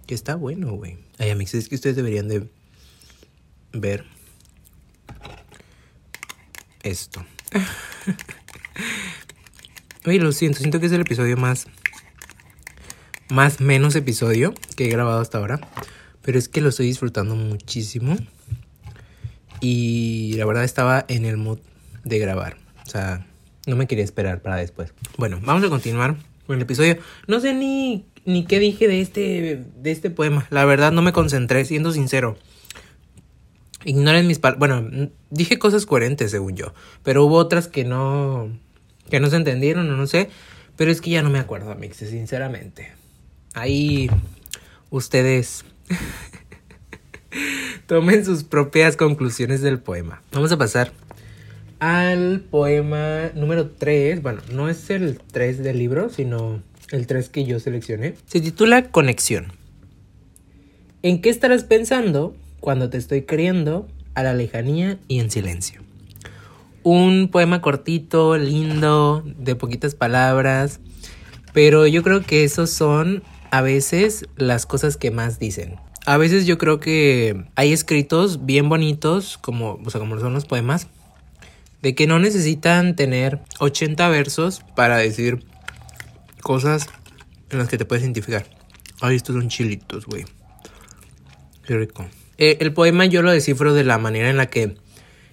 Que 0.06 0.16
está 0.16 0.36
bueno, 0.36 0.74
güey. 0.74 0.98
Ay, 1.18 1.30
amigos, 1.30 1.56
es 1.56 1.70
que 1.70 1.76
ustedes 1.76 1.96
deberían 1.96 2.28
de 2.28 2.50
ver 3.72 4.06
esto. 6.84 7.26
Oye, 10.06 10.20
lo 10.20 10.32
siento, 10.34 10.60
siento 10.60 10.80
que 10.80 10.88
es 10.88 10.92
el 10.92 11.02
episodio 11.02 11.38
más 11.38 11.68
más 13.30 13.62
menos 13.62 13.96
episodio 13.96 14.54
que 14.76 14.86
he 14.86 14.90
grabado 14.90 15.20
hasta 15.20 15.40
ahora. 15.40 15.60
Pero 16.22 16.38
es 16.38 16.48
que 16.48 16.62
lo 16.62 16.70
estoy 16.70 16.86
disfrutando 16.86 17.36
muchísimo. 17.36 18.16
Y 19.64 20.34
la 20.34 20.46
verdad 20.46 20.66
estaba 20.66 21.06
en 21.08 21.24
el 21.24 21.38
mood 21.38 21.60
de 22.04 22.20
grabar. 22.20 22.58
O 22.86 22.90
sea, 22.90 23.26
no 23.66 23.78
me 23.78 23.88
quería 23.88 24.04
esperar 24.04 24.42
para 24.42 24.58
después. 24.58 24.94
Bueno, 25.18 25.40
vamos 25.42 25.64
a 25.64 25.70
continuar 25.70 26.18
con 26.46 26.58
el 26.58 26.62
episodio. 26.64 26.98
No 27.28 27.40
sé 27.40 27.54
ni, 27.54 28.06
ni 28.26 28.44
qué 28.44 28.60
dije 28.60 28.90
de 28.90 29.00
este, 29.00 29.64
de 29.78 29.92
este 29.92 30.10
poema. 30.10 30.48
La 30.50 30.66
verdad 30.66 30.92
no 30.92 31.02
me 31.02 31.14
concentré, 31.14 31.64
siendo 31.64 31.94
sincero. 31.94 32.38
Ignoren 33.86 34.28
mis 34.28 34.40
palabras. 34.40 34.60
Bueno, 34.60 35.10
dije 35.30 35.58
cosas 35.60 35.86
coherentes 35.86 36.30
según 36.30 36.58
yo. 36.58 36.74
Pero 37.02 37.24
hubo 37.24 37.38
otras 37.38 37.70
que 37.70 37.86
no. 37.86 38.50
que 39.10 39.22
no 39.22 39.30
se 39.30 39.38
entendieron 39.38 39.90
o 39.90 39.96
no 39.96 40.08
sé. 40.08 40.30
Pero 40.76 40.92
es 40.92 41.00
que 41.00 41.12
ya 41.12 41.22
no 41.22 41.30
me 41.30 41.40
acuerdo, 41.40 41.72
amigos, 41.72 41.96
sinceramente. 41.96 42.92
Ahí 43.54 44.10
ustedes 44.90 45.64
tomen 47.88 48.26
sus 48.26 48.44
propias 48.44 48.98
conclusiones 48.98 49.62
del 49.62 49.80
poema. 49.80 50.22
Vamos 50.32 50.52
a 50.52 50.58
pasar 50.58 50.92
al 51.80 52.40
poema 52.40 53.32
número 53.36 53.70
3. 53.70 54.22
Bueno, 54.22 54.42
no 54.52 54.70
es 54.70 54.90
el 54.90 55.20
3 55.20 55.64
del 55.64 55.78
libro, 55.78 56.10
sino 56.10 56.62
el 56.92 57.08
3 57.08 57.28
que 57.28 57.44
yo 57.44 57.60
seleccioné. 57.60 58.16
Se 58.26 58.40
titula 58.40 58.90
Conexión. 58.90 59.52
¿En 61.02 61.22
qué 61.22 61.30
estarás 61.30 61.66
pensando 61.66 62.36
cuando 62.62 62.90
te 62.90 62.98
estoy 62.98 63.24
queriendo 63.24 63.88
a 64.16 64.24
la 64.24 64.34
lejanía 64.34 64.98
y 65.10 65.20
en 65.20 65.30
silencio? 65.30 65.82
Un 66.84 67.28
poema 67.30 67.62
cortito, 67.62 68.38
lindo, 68.38 69.24
de 69.38 69.56
poquitas 69.56 69.96
palabras, 69.96 70.80
pero 71.52 71.86
yo 71.86 72.02
creo 72.04 72.22
que 72.22 72.46
esos 72.46 72.70
son 72.70 73.24
a 73.52 73.62
veces 73.62 74.26
las 74.38 74.66
cosas 74.66 74.96
que 74.96 75.12
más 75.12 75.38
dicen. 75.38 75.76
A 76.06 76.18
veces 76.18 76.46
yo 76.46 76.58
creo 76.58 76.80
que 76.80 77.46
hay 77.56 77.72
escritos 77.72 78.46
bien 78.46 78.68
bonitos, 78.68 79.38
como, 79.38 79.80
o 79.86 79.90
sea, 79.90 80.00
como 80.00 80.20
son 80.20 80.34
los 80.34 80.46
poemas, 80.46 80.88
de 81.82 81.96
que 81.96 82.08
no 82.08 82.20
necesitan 82.20 82.96
tener 82.96 83.40
80 83.60 84.10
versos 84.10 84.62
para 84.76 84.98
decir 84.98 85.46
cosas 86.42 86.88
en 87.50 87.60
las 87.60 87.70
que 87.70 87.78
te 87.78 87.86
puedes 87.86 88.04
identificar. 88.04 88.46
Ay, 89.02 89.16
estos 89.16 89.36
son 89.36 89.48
chilitos, 89.50 90.06
güey. 90.06 90.26
Qué 91.66 91.78
rico. 91.78 92.06
Eh, 92.38 92.58
el 92.60 92.74
poema 92.74 93.06
yo 93.06 93.22
lo 93.22 93.32
descifro 93.32 93.74
de 93.74 93.84
la 93.84 93.98
manera 93.98 94.30
en 94.30 94.38
la 94.38 94.48
que 94.48 94.76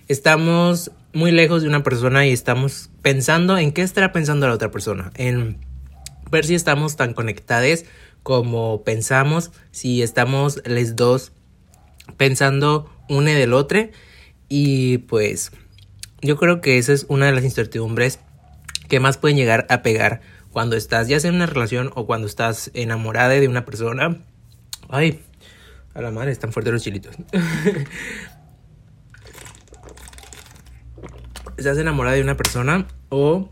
estamos 0.07 0.93
muy 1.13 1.33
lejos 1.33 1.63
de 1.63 1.69
una 1.69 1.83
persona 1.83 2.27
y 2.27 2.33
estamos 2.33 2.91
pensando 3.03 3.59
en 3.59 3.73
qué 3.73 3.83
estará 3.83 4.13
pensando 4.13 4.47
la 4.47 4.55
otra 4.55 4.71
persona. 4.71 5.11
En 5.17 5.59
ver 6.31 6.45
si 6.45 6.55
estamos 6.55 6.97
tan 6.97 7.15
conectados 7.15 7.85
como 8.23 8.83
pensamos, 8.85 9.53
si 9.71 10.03
estamos 10.03 10.63
los 10.65 10.97
dos 10.97 11.33
pensando 12.17 12.91
uno 13.09 13.31
del 13.31 13.53
otro. 13.53 13.89
Y 14.49 14.99
pues 14.99 15.53
yo 16.23 16.37
creo 16.37 16.61
que 16.61 16.79
esa 16.79 16.93
es 16.93 17.07
una 17.09 17.27
de 17.27 17.33
las 17.33 17.45
incertidumbres 17.45 18.21
que 18.89 19.01
más 19.01 19.17
pueden 19.19 19.37
llegar 19.37 19.67
a 19.71 19.83
pegar 19.83 20.21
cuando 20.51 20.77
estás 20.77 21.09
ya 21.09 21.21
sea 21.21 21.31
en 21.31 21.37
una 21.37 21.47
relación 21.47 21.93
o 21.95 22.07
cuando 22.07 22.27
estás 22.27 22.71
enamorada 22.75 23.29
de 23.31 23.49
una 23.49 23.65
persona. 23.65 24.19
Ay, 24.89 25.21
a 25.95 26.03
la 26.03 26.11
madre, 26.11 26.33
están 26.33 26.53
fuertes 26.53 26.73
los 26.73 26.83
chilitos. 26.83 27.15
estás 31.57 31.79
enamorada 31.79 32.17
de 32.17 32.23
una 32.23 32.37
persona 32.37 32.87
o 33.09 33.51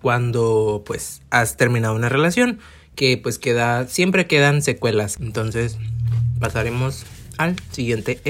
cuando 0.00 0.82
pues 0.86 1.22
has 1.30 1.56
terminado 1.56 1.94
una 1.94 2.08
relación 2.08 2.58
que 2.94 3.18
pues 3.18 3.38
queda, 3.38 3.86
siempre 3.86 4.26
quedan 4.26 4.62
secuelas. 4.62 5.18
Entonces 5.20 5.78
pasaremos 6.38 7.04
al 7.38 7.56
siguiente 7.70 8.20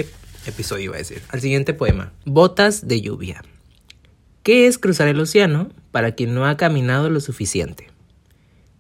episodio, 0.47 0.85
iba 0.85 0.95
a 0.97 0.99
decir, 0.99 1.23
al 1.29 1.41
siguiente 1.41 1.75
poema. 1.75 2.13
Botas 2.25 2.87
de 2.87 3.01
lluvia. 3.01 3.43
¿Qué 4.43 4.67
es 4.67 4.79
cruzar 4.79 5.09
el 5.09 5.21
océano 5.21 5.71
para 5.91 6.13
quien 6.13 6.35
no 6.35 6.47
ha 6.47 6.57
caminado 6.57 7.11
lo 7.11 7.21
suficiente? 7.21 7.89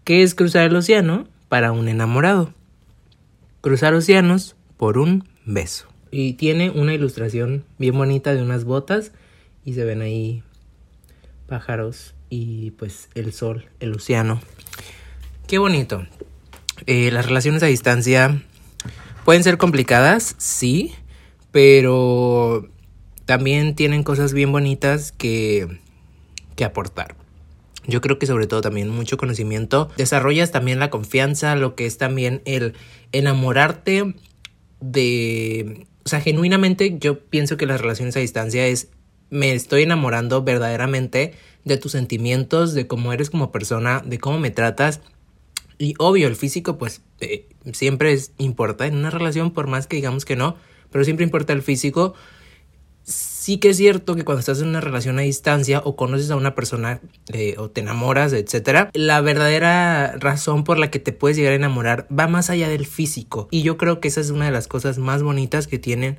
¿Qué 0.04 0.22
es 0.22 0.34
cruzar 0.34 0.66
el 0.66 0.76
océano 0.76 1.28
para 1.48 1.70
un 1.70 1.88
enamorado? 1.88 2.52
Cruzar 3.60 3.94
océanos 3.94 4.56
por 4.76 4.98
un 4.98 5.28
beso. 5.44 5.86
Y 6.10 6.34
tiene 6.34 6.70
una 6.70 6.94
ilustración 6.94 7.64
bien 7.78 7.96
bonita 7.96 8.34
de 8.34 8.42
unas 8.42 8.64
botas 8.64 9.12
y 9.64 9.74
se 9.74 9.84
ven 9.84 10.02
ahí 10.02 10.42
pájaros 11.46 12.14
y 12.28 12.72
pues 12.72 13.08
el 13.14 13.32
sol, 13.32 13.66
el 13.78 13.94
océano. 13.94 14.40
Qué 15.46 15.58
bonito. 15.58 16.06
Eh, 16.86 17.10
las 17.10 17.26
relaciones 17.26 17.62
a 17.62 17.66
distancia 17.66 18.42
pueden 19.24 19.44
ser 19.44 19.58
complicadas, 19.58 20.34
sí, 20.38 20.92
pero 21.50 22.68
también 23.26 23.74
tienen 23.74 24.02
cosas 24.02 24.32
bien 24.32 24.50
bonitas 24.50 25.12
que, 25.12 25.78
que 26.56 26.64
aportar. 26.64 27.16
Yo 27.86 28.00
creo 28.00 28.18
que 28.18 28.26
sobre 28.26 28.46
todo 28.46 28.60
también 28.60 28.88
mucho 28.88 29.16
conocimiento. 29.16 29.90
Desarrollas 29.96 30.52
también 30.52 30.78
la 30.78 30.90
confianza, 30.90 31.56
lo 31.56 31.74
que 31.74 31.86
es 31.86 31.98
también 31.98 32.42
el 32.44 32.74
enamorarte 33.12 34.14
de... 34.80 35.86
O 36.04 36.08
sea, 36.08 36.20
genuinamente 36.20 36.98
yo 36.98 37.20
pienso 37.20 37.56
que 37.56 37.66
las 37.66 37.80
relaciones 37.80 38.16
a 38.16 38.20
distancia 38.20 38.66
es... 38.66 38.88
Me 39.30 39.52
estoy 39.52 39.82
enamorando 39.82 40.42
verdaderamente 40.42 41.32
de 41.64 41.76
tus 41.78 41.92
sentimientos, 41.92 42.74
de 42.74 42.86
cómo 42.86 43.12
eres 43.12 43.30
como 43.30 43.50
persona, 43.50 44.02
de 44.04 44.18
cómo 44.18 44.38
me 44.38 44.50
tratas 44.50 45.00
y 45.78 45.94
obvio, 45.98 46.28
el 46.28 46.36
físico 46.36 46.78
pues 46.78 47.02
eh, 47.20 47.48
siempre 47.72 48.12
es, 48.12 48.32
importa 48.38 48.86
en 48.86 48.96
una 48.96 49.10
relación, 49.10 49.50
por 49.52 49.66
más 49.66 49.86
que 49.86 49.96
digamos 49.96 50.24
que 50.24 50.36
no, 50.36 50.56
pero 50.90 51.04
siempre 51.04 51.24
importa 51.24 51.52
el 51.52 51.62
físico. 51.62 52.14
sí 53.04 53.58
que 53.58 53.70
es 53.70 53.76
cierto 53.76 54.14
que 54.14 54.24
cuando 54.24 54.40
estás 54.40 54.60
en 54.60 54.68
una 54.68 54.80
relación 54.80 55.18
a 55.18 55.22
distancia 55.22 55.80
o 55.84 55.96
conoces 55.96 56.30
a 56.30 56.36
una 56.36 56.54
persona 56.54 57.00
eh, 57.32 57.56
o 57.58 57.70
te 57.70 57.80
enamoras, 57.80 58.32
etcétera, 58.32 58.90
la 58.94 59.20
verdadera 59.20 60.14
razón 60.18 60.64
por 60.64 60.78
la 60.78 60.90
que 60.90 61.00
te 61.00 61.12
puedes 61.12 61.36
llegar 61.36 61.52
a 61.52 61.56
enamorar 61.56 62.06
va 62.16 62.28
más 62.28 62.50
allá 62.50 62.68
del 62.68 62.86
físico. 62.86 63.48
Y 63.50 63.62
yo 63.62 63.76
creo 63.76 64.00
que 64.00 64.08
esa 64.08 64.20
es 64.20 64.30
una 64.30 64.44
de 64.46 64.52
las 64.52 64.68
cosas 64.68 64.98
más 64.98 65.22
bonitas 65.22 65.66
que 65.66 65.78
tienen 65.78 66.18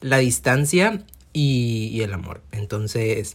la 0.00 0.18
distancia 0.18 1.04
y, 1.32 1.88
y 1.92 2.02
el 2.02 2.12
amor. 2.12 2.42
Entonces, 2.52 3.34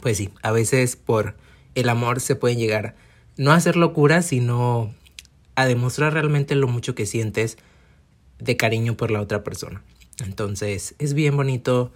pues 0.00 0.16
sí, 0.16 0.30
a 0.42 0.52
veces 0.52 0.96
por 0.96 1.36
el 1.74 1.88
amor 1.88 2.20
se 2.20 2.36
pueden 2.36 2.58
llegar 2.58 2.96
no 3.36 3.52
hacer 3.52 3.76
locuras, 3.76 4.26
sino 4.26 4.94
a 5.54 5.66
demostrar 5.66 6.12
realmente 6.12 6.54
lo 6.54 6.68
mucho 6.68 6.94
que 6.94 7.06
sientes 7.06 7.58
de 8.38 8.56
cariño 8.56 8.96
por 8.96 9.10
la 9.10 9.20
otra 9.20 9.44
persona. 9.44 9.82
Entonces, 10.18 10.94
es 10.98 11.14
bien 11.14 11.36
bonito 11.36 11.92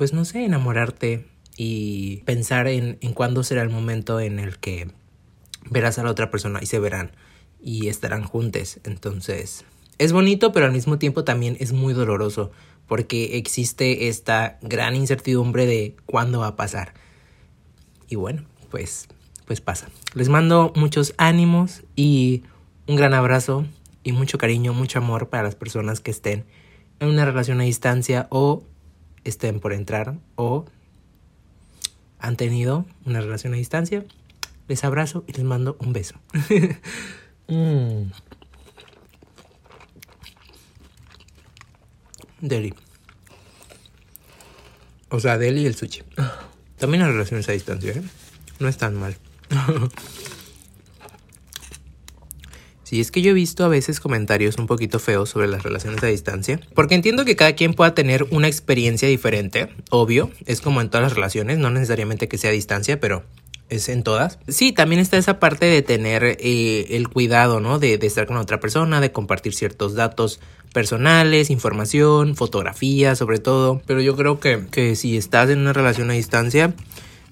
pues 0.00 0.14
no 0.14 0.24
sé, 0.24 0.46
enamorarte 0.46 1.26
y 1.58 2.22
pensar 2.24 2.68
en, 2.68 2.96
en 3.02 3.12
cuándo 3.12 3.44
será 3.44 3.60
el 3.60 3.68
momento 3.68 4.18
en 4.18 4.38
el 4.38 4.56
que 4.56 4.88
verás 5.68 5.98
a 5.98 6.02
la 6.02 6.10
otra 6.10 6.30
persona 6.30 6.58
y 6.62 6.64
se 6.64 6.78
verán 6.78 7.10
y 7.60 7.88
estarán 7.88 8.24
juntos. 8.24 8.80
Entonces, 8.84 9.66
es 9.98 10.12
bonito, 10.12 10.52
pero 10.52 10.64
al 10.64 10.72
mismo 10.72 10.98
tiempo 10.98 11.22
también 11.22 11.58
es 11.60 11.74
muy 11.74 11.92
doloroso 11.92 12.50
porque 12.86 13.36
existe 13.36 14.08
esta 14.08 14.58
gran 14.62 14.96
incertidumbre 14.96 15.66
de 15.66 15.96
cuándo 16.06 16.38
va 16.40 16.46
a 16.46 16.56
pasar. 16.56 16.94
Y 18.08 18.14
bueno, 18.14 18.46
pues 18.70 19.06
pues 19.50 19.60
pasa. 19.60 19.88
Les 20.14 20.28
mando 20.28 20.72
muchos 20.76 21.12
ánimos 21.16 21.82
y 21.96 22.44
un 22.86 22.94
gran 22.94 23.14
abrazo 23.14 23.66
y 24.04 24.12
mucho 24.12 24.38
cariño, 24.38 24.72
mucho 24.72 25.00
amor 25.00 25.28
para 25.28 25.42
las 25.42 25.56
personas 25.56 25.98
que 25.98 26.12
estén 26.12 26.44
en 27.00 27.08
una 27.08 27.24
relación 27.24 27.60
a 27.60 27.64
distancia 27.64 28.28
o 28.30 28.62
estén 29.24 29.58
por 29.58 29.72
entrar 29.72 30.14
o 30.36 30.66
han 32.20 32.36
tenido 32.36 32.86
una 33.04 33.20
relación 33.20 33.52
a 33.52 33.56
distancia, 33.56 34.04
les 34.68 34.84
abrazo 34.84 35.24
y 35.26 35.32
les 35.32 35.42
mando 35.42 35.76
un 35.80 35.92
beso. 35.92 36.14
mm. 37.48 38.12
Deli. 42.40 42.72
O 45.08 45.18
sea, 45.18 45.38
Deli 45.38 45.62
y 45.62 45.66
el 45.66 45.74
sushi. 45.74 46.04
También 46.78 47.02
las 47.02 47.10
relaciones 47.10 47.48
a 47.48 47.52
distancia, 47.52 47.94
¿eh? 47.94 48.02
No 48.60 48.68
es 48.68 48.76
tan 48.76 48.94
mal. 48.94 49.16
Sí, 52.90 53.00
es 53.00 53.12
que 53.12 53.22
yo 53.22 53.30
he 53.30 53.34
visto 53.34 53.64
a 53.64 53.68
veces 53.68 54.00
comentarios 54.00 54.58
un 54.58 54.66
poquito 54.66 54.98
feos 54.98 55.30
sobre 55.30 55.46
las 55.46 55.62
relaciones 55.62 56.02
a 56.02 56.08
distancia, 56.08 56.58
porque 56.74 56.96
entiendo 56.96 57.24
que 57.24 57.36
cada 57.36 57.52
quien 57.52 57.72
pueda 57.72 57.94
tener 57.94 58.26
una 58.32 58.48
experiencia 58.48 59.06
diferente, 59.06 59.68
obvio, 59.90 60.32
es 60.44 60.60
como 60.60 60.80
en 60.80 60.90
todas 60.90 61.04
las 61.04 61.14
relaciones, 61.14 61.58
no 61.58 61.70
necesariamente 61.70 62.26
que 62.26 62.36
sea 62.36 62.50
a 62.50 62.52
distancia, 62.52 62.98
pero 62.98 63.22
es 63.68 63.88
en 63.88 64.02
todas. 64.02 64.40
Sí, 64.48 64.72
también 64.72 65.00
está 65.00 65.16
esa 65.16 65.38
parte 65.38 65.66
de 65.66 65.82
tener 65.82 66.24
eh, 66.24 66.86
el 66.90 67.08
cuidado, 67.08 67.60
¿no? 67.60 67.78
De, 67.78 67.96
de, 67.96 68.06
estar 68.08 68.26
con 68.26 68.36
otra 68.36 68.58
persona, 68.58 69.00
de 69.00 69.12
compartir 69.12 69.54
ciertos 69.54 69.94
datos 69.94 70.40
personales, 70.72 71.48
información, 71.50 72.34
fotografías 72.34 73.18
sobre 73.18 73.38
todo. 73.38 73.80
Pero 73.86 74.00
yo 74.00 74.16
creo 74.16 74.40
que, 74.40 74.66
que 74.68 74.96
si 74.96 75.16
estás 75.16 75.48
en 75.50 75.60
una 75.60 75.72
relación 75.72 76.10
a 76.10 76.14
distancia, 76.14 76.74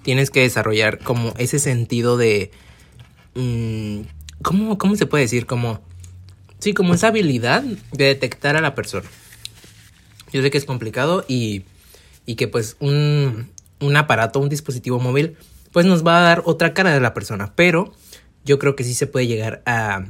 tienes 0.09 0.31
que 0.31 0.41
desarrollar 0.41 1.01
como 1.01 1.35
ese 1.37 1.59
sentido 1.59 2.17
de... 2.17 2.51
Mmm, 3.35 4.01
¿Cómo, 4.41 4.79
¿Cómo 4.79 4.97
se 4.97 5.05
puede 5.05 5.25
decir? 5.25 5.45
Como. 5.45 5.83
Sí, 6.61 6.73
como 6.73 6.95
esa 6.95 7.09
habilidad 7.09 7.63
de 7.63 8.05
detectar 8.07 8.57
a 8.57 8.63
la 8.63 8.75
persona. 8.75 9.07
Yo 10.33 10.41
sé 10.41 10.51
que 10.51 10.57
es 10.57 10.65
complicado 10.65 11.27
y, 11.29 11.65
y 12.25 12.37
que 12.37 12.49
pues 12.49 12.79
un, 12.81 13.51
un 13.81 13.97
aparato, 13.99 14.41
un 14.41 14.49
dispositivo 14.49 14.99
móvil, 14.99 15.37
pues 15.73 15.85
nos 15.85 16.07
va 16.07 16.21
a 16.21 16.23
dar 16.23 16.43
otra 16.47 16.73
cara 16.73 16.95
de 16.95 17.01
la 17.01 17.13
persona. 17.13 17.53
Pero 17.55 17.93
yo 18.47 18.59
creo 18.59 18.77
que 18.77 18.85
sí 18.85 18.95
se 18.95 19.09
puede 19.09 19.27
llegar 19.27 19.61
a, 19.67 20.07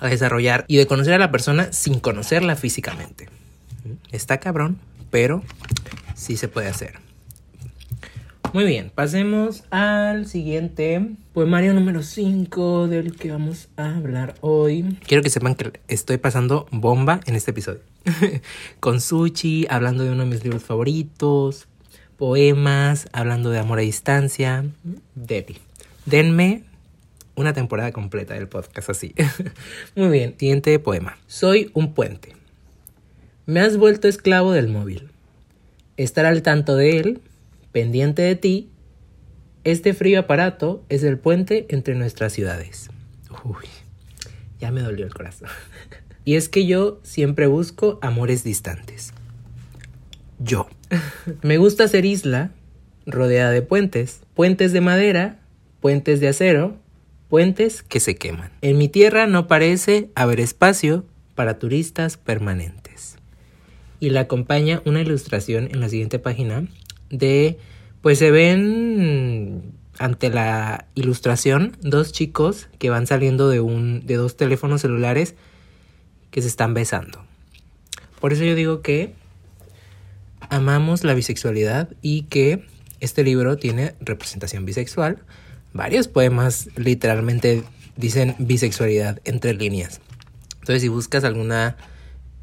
a 0.00 0.08
desarrollar 0.08 0.66
y 0.68 0.76
de 0.76 0.86
conocer 0.86 1.14
a 1.14 1.18
la 1.18 1.30
persona 1.30 1.72
sin 1.72 1.98
conocerla 1.98 2.56
físicamente. 2.56 3.30
Está 4.12 4.36
cabrón, 4.36 4.78
pero 5.10 5.42
sí 6.14 6.36
se 6.36 6.48
puede 6.48 6.68
hacer. 6.68 7.07
Muy 8.54 8.64
bien, 8.64 8.90
pasemos 8.94 9.64
al 9.70 10.26
siguiente 10.26 11.06
poemario 11.34 11.74
número 11.74 12.02
5 12.02 12.88
del 12.88 13.14
que 13.14 13.30
vamos 13.30 13.68
a 13.76 13.96
hablar 13.96 14.36
hoy. 14.40 14.98
Quiero 15.06 15.22
que 15.22 15.28
sepan 15.28 15.54
que 15.54 15.80
estoy 15.86 16.16
pasando 16.16 16.66
bomba 16.70 17.20
en 17.26 17.36
este 17.36 17.50
episodio. 17.50 17.80
Con 18.80 19.02
Sushi, 19.02 19.66
hablando 19.68 20.02
de 20.04 20.10
uno 20.12 20.24
de 20.24 20.30
mis 20.30 20.44
libros 20.44 20.62
favoritos, 20.62 21.68
poemas, 22.16 23.08
hablando 23.12 23.50
de 23.50 23.58
amor 23.58 23.80
a 23.80 23.82
distancia. 23.82 24.64
Debbie. 25.14 25.58
Denme 26.06 26.62
una 27.34 27.52
temporada 27.52 27.92
completa 27.92 28.32
del 28.32 28.48
podcast 28.48 28.88
así. 28.90 29.14
Muy 29.94 30.08
bien, 30.08 30.34
siguiente 30.38 30.78
poema. 30.78 31.18
Soy 31.26 31.70
un 31.74 31.92
puente. 31.92 32.34
Me 33.44 33.60
has 33.60 33.76
vuelto 33.76 34.08
esclavo 34.08 34.52
del 34.52 34.68
móvil. 34.68 35.10
Estar 35.98 36.24
al 36.24 36.42
tanto 36.42 36.76
de 36.76 36.98
él 36.98 37.20
pendiente 37.72 38.22
de 38.22 38.36
ti, 38.36 38.70
este 39.64 39.94
frío 39.94 40.20
aparato 40.20 40.84
es 40.88 41.02
el 41.02 41.18
puente 41.18 41.66
entre 41.68 41.94
nuestras 41.94 42.32
ciudades. 42.32 42.90
Uy, 43.44 43.66
ya 44.60 44.70
me 44.70 44.80
dolió 44.80 45.04
el 45.04 45.12
corazón. 45.12 45.48
y 46.24 46.36
es 46.36 46.48
que 46.48 46.66
yo 46.66 47.00
siempre 47.02 47.46
busco 47.46 47.98
amores 48.02 48.44
distantes. 48.44 49.12
Yo. 50.38 50.68
me 51.42 51.58
gusta 51.58 51.88
ser 51.88 52.04
isla 52.04 52.52
rodeada 53.06 53.50
de 53.50 53.62
puentes, 53.62 54.20
puentes 54.34 54.72
de 54.72 54.80
madera, 54.80 55.40
puentes 55.80 56.20
de 56.20 56.28
acero, 56.28 56.76
puentes 57.28 57.82
que 57.82 58.00
se 58.00 58.16
queman. 58.16 58.50
En 58.62 58.78
mi 58.78 58.88
tierra 58.88 59.26
no 59.26 59.48
parece 59.48 60.10
haber 60.14 60.40
espacio 60.40 61.04
para 61.34 61.58
turistas 61.58 62.16
permanentes. 62.16 63.16
Y 64.00 64.10
le 64.10 64.20
acompaña 64.20 64.82
una 64.84 65.00
ilustración 65.00 65.68
en 65.72 65.80
la 65.80 65.88
siguiente 65.88 66.18
página 66.18 66.66
de, 67.10 67.58
pues 68.02 68.18
se 68.18 68.30
ven 68.30 69.72
ante 69.98 70.30
la 70.30 70.86
ilustración 70.94 71.76
dos 71.80 72.12
chicos 72.12 72.68
que 72.78 72.90
van 72.90 73.06
saliendo 73.06 73.48
de 73.48 73.60
un 73.60 74.06
de 74.06 74.14
dos 74.14 74.36
teléfonos 74.36 74.80
celulares 74.80 75.34
que 76.30 76.42
se 76.42 76.48
están 76.48 76.74
besando. 76.74 77.24
Por 78.20 78.32
eso 78.32 78.44
yo 78.44 78.54
digo 78.54 78.82
que 78.82 79.14
amamos 80.50 81.04
la 81.04 81.14
bisexualidad 81.14 81.88
y 82.02 82.22
que 82.22 82.64
este 83.00 83.22
libro 83.24 83.56
tiene 83.56 83.94
representación 84.00 84.64
bisexual. 84.64 85.18
Varios 85.72 86.08
poemas 86.08 86.68
literalmente 86.76 87.62
dicen 87.96 88.34
bisexualidad 88.38 89.20
entre 89.24 89.54
líneas. 89.54 90.00
Entonces 90.60 90.82
si 90.82 90.88
buscas 90.88 91.24
alguna 91.24 91.76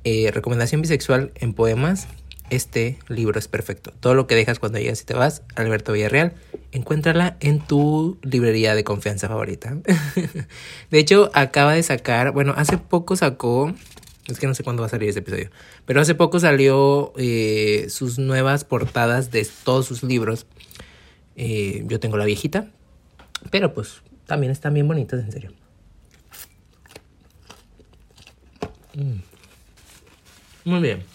eh, 0.03 0.31
recomendación 0.31 0.81
bisexual 0.81 1.31
en 1.35 1.53
poemas, 1.53 2.07
este 2.49 2.99
libro 3.07 3.39
es 3.39 3.47
perfecto. 3.47 3.91
Todo 3.99 4.13
lo 4.13 4.27
que 4.27 4.35
dejas 4.35 4.59
cuando 4.59 4.79
llegas 4.79 5.01
y 5.01 5.05
te 5.05 5.13
vas, 5.13 5.43
Alberto 5.55 5.93
Villarreal, 5.93 6.33
encuéntrala 6.71 7.37
en 7.39 7.59
tu 7.59 8.17
librería 8.21 8.75
de 8.75 8.83
confianza 8.83 9.27
favorita. 9.27 9.77
de 10.91 10.99
hecho, 10.99 11.31
acaba 11.33 11.73
de 11.73 11.83
sacar, 11.83 12.31
bueno, 12.31 12.53
hace 12.55 12.77
poco 12.77 13.15
sacó, 13.15 13.73
es 14.27 14.39
que 14.39 14.47
no 14.47 14.53
sé 14.53 14.63
cuándo 14.63 14.81
va 14.81 14.87
a 14.87 14.89
salir 14.89 15.09
este 15.09 15.19
episodio, 15.19 15.49
pero 15.85 16.01
hace 16.01 16.15
poco 16.15 16.39
salió 16.39 17.13
eh, 17.17 17.87
sus 17.89 18.19
nuevas 18.19 18.63
portadas 18.63 19.31
de 19.31 19.47
todos 19.63 19.85
sus 19.85 20.03
libros. 20.03 20.45
Eh, 21.35 21.83
yo 21.87 21.99
tengo 21.99 22.17
la 22.17 22.25
viejita, 22.25 22.71
pero 23.49 23.73
pues 23.73 24.01
también 24.25 24.51
están 24.51 24.73
bien 24.73 24.87
bonitas, 24.87 25.23
en 25.23 25.31
serio. 25.31 25.51
Mm. 28.93 29.19
Muy 30.63 30.81
bien. 30.81 31.14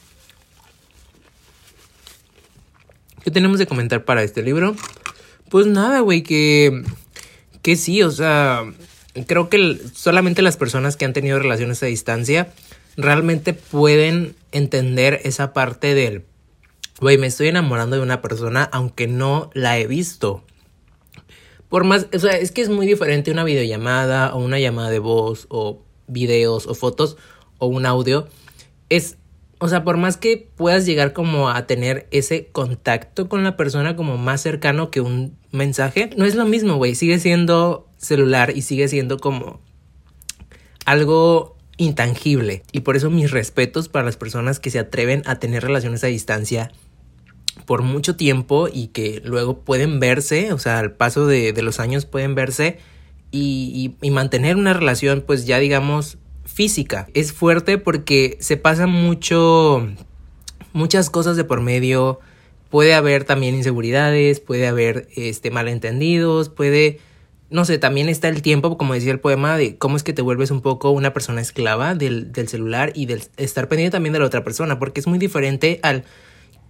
¿Qué 3.22 3.30
tenemos 3.30 3.58
de 3.58 3.66
comentar 3.66 4.04
para 4.04 4.22
este 4.22 4.42
libro? 4.42 4.74
Pues 5.50 5.66
nada, 5.66 6.00
güey, 6.00 6.22
que, 6.22 6.82
que 7.62 7.76
sí, 7.76 8.02
o 8.02 8.10
sea, 8.10 8.64
creo 9.26 9.48
que 9.48 9.78
solamente 9.94 10.42
las 10.42 10.56
personas 10.56 10.96
que 10.96 11.04
han 11.04 11.12
tenido 11.12 11.38
relaciones 11.38 11.82
a 11.82 11.86
distancia 11.86 12.52
realmente 12.96 13.52
pueden 13.52 14.34
entender 14.52 15.20
esa 15.24 15.52
parte 15.52 15.94
del, 15.94 16.24
güey, 17.00 17.18
me 17.18 17.26
estoy 17.26 17.48
enamorando 17.48 17.96
de 17.96 18.02
una 18.02 18.22
persona 18.22 18.68
aunque 18.72 19.06
no 19.06 19.50
la 19.54 19.78
he 19.78 19.86
visto. 19.86 20.44
Por 21.68 21.84
más, 21.84 22.08
o 22.12 22.18
sea, 22.18 22.32
es 22.32 22.50
que 22.50 22.62
es 22.62 22.68
muy 22.68 22.86
diferente 22.86 23.30
una 23.30 23.44
videollamada 23.44 24.34
o 24.34 24.38
una 24.38 24.58
llamada 24.58 24.90
de 24.90 24.98
voz 24.98 25.46
o 25.50 25.82
videos 26.08 26.66
o 26.66 26.74
fotos 26.74 27.16
o 27.58 27.66
un 27.66 27.86
audio. 27.86 28.26
Es 28.88 29.18
o 29.60 29.68
sea, 29.68 29.84
por 29.84 29.98
más 29.98 30.16
que 30.16 30.48
puedas 30.56 30.86
llegar 30.86 31.12
como 31.12 31.50
a 31.50 31.66
tener 31.66 32.08
ese 32.10 32.46
contacto 32.46 33.28
con 33.28 33.44
la 33.44 33.58
persona 33.58 33.94
como 33.94 34.16
más 34.16 34.40
cercano 34.40 34.90
que 34.90 35.02
un 35.02 35.36
mensaje, 35.52 36.08
no 36.16 36.24
es 36.24 36.34
lo 36.34 36.46
mismo, 36.46 36.76
güey. 36.76 36.94
Sigue 36.94 37.18
siendo 37.18 37.86
celular 37.98 38.56
y 38.56 38.62
sigue 38.62 38.88
siendo 38.88 39.18
como 39.18 39.60
algo 40.86 41.58
intangible. 41.76 42.62
Y 42.72 42.80
por 42.80 42.96
eso 42.96 43.10
mis 43.10 43.30
respetos 43.30 43.90
para 43.90 44.06
las 44.06 44.16
personas 44.16 44.60
que 44.60 44.70
se 44.70 44.78
atreven 44.78 45.22
a 45.26 45.38
tener 45.38 45.62
relaciones 45.62 46.04
a 46.04 46.06
distancia 46.06 46.72
por 47.66 47.82
mucho 47.82 48.16
tiempo 48.16 48.66
y 48.72 48.88
que 48.88 49.20
luego 49.26 49.60
pueden 49.60 50.00
verse, 50.00 50.54
o 50.54 50.58
sea, 50.58 50.78
al 50.78 50.92
paso 50.92 51.26
de, 51.26 51.52
los 51.60 51.80
años 51.80 52.06
pueden 52.06 52.34
verse 52.34 52.78
y, 53.30 53.94
y, 54.00 54.10
mantener 54.10 54.56
una 54.56 54.72
relación, 54.72 55.22
pues 55.26 55.44
ya 55.44 55.58
digamos, 55.58 56.16
física. 56.52 57.08
Es 57.14 57.32
fuerte 57.32 57.78
porque 57.78 58.36
se 58.40 58.56
pasan 58.56 58.90
mucho, 58.90 59.86
muchas 60.72 61.10
cosas 61.10 61.36
de 61.36 61.44
por 61.44 61.60
medio. 61.60 62.20
Puede 62.68 62.94
haber 62.94 63.24
también 63.24 63.54
inseguridades, 63.54 64.40
puede 64.40 64.66
haber 64.68 65.08
este, 65.16 65.50
malentendidos, 65.50 66.48
puede 66.48 67.00
no 67.50 67.64
sé, 67.64 67.78
también 67.78 68.08
está 68.08 68.28
el 68.28 68.42
tiempo, 68.42 68.78
como 68.78 68.94
decía 68.94 69.10
el 69.10 69.18
poema, 69.18 69.56
de 69.56 69.76
cómo 69.76 69.96
es 69.96 70.04
que 70.04 70.12
te 70.12 70.22
vuelves 70.22 70.52
un 70.52 70.60
poco 70.60 70.90
una 70.90 71.12
persona 71.12 71.40
esclava 71.40 71.96
del, 71.96 72.30
del, 72.30 72.46
celular 72.46 72.92
y 72.94 73.06
del 73.06 73.24
estar 73.36 73.66
pendiente 73.66 73.90
también 73.90 74.12
de 74.12 74.20
la 74.20 74.26
otra 74.26 74.44
persona, 74.44 74.78
porque 74.78 75.00
es 75.00 75.08
muy 75.08 75.18
diferente 75.18 75.80
al 75.82 76.04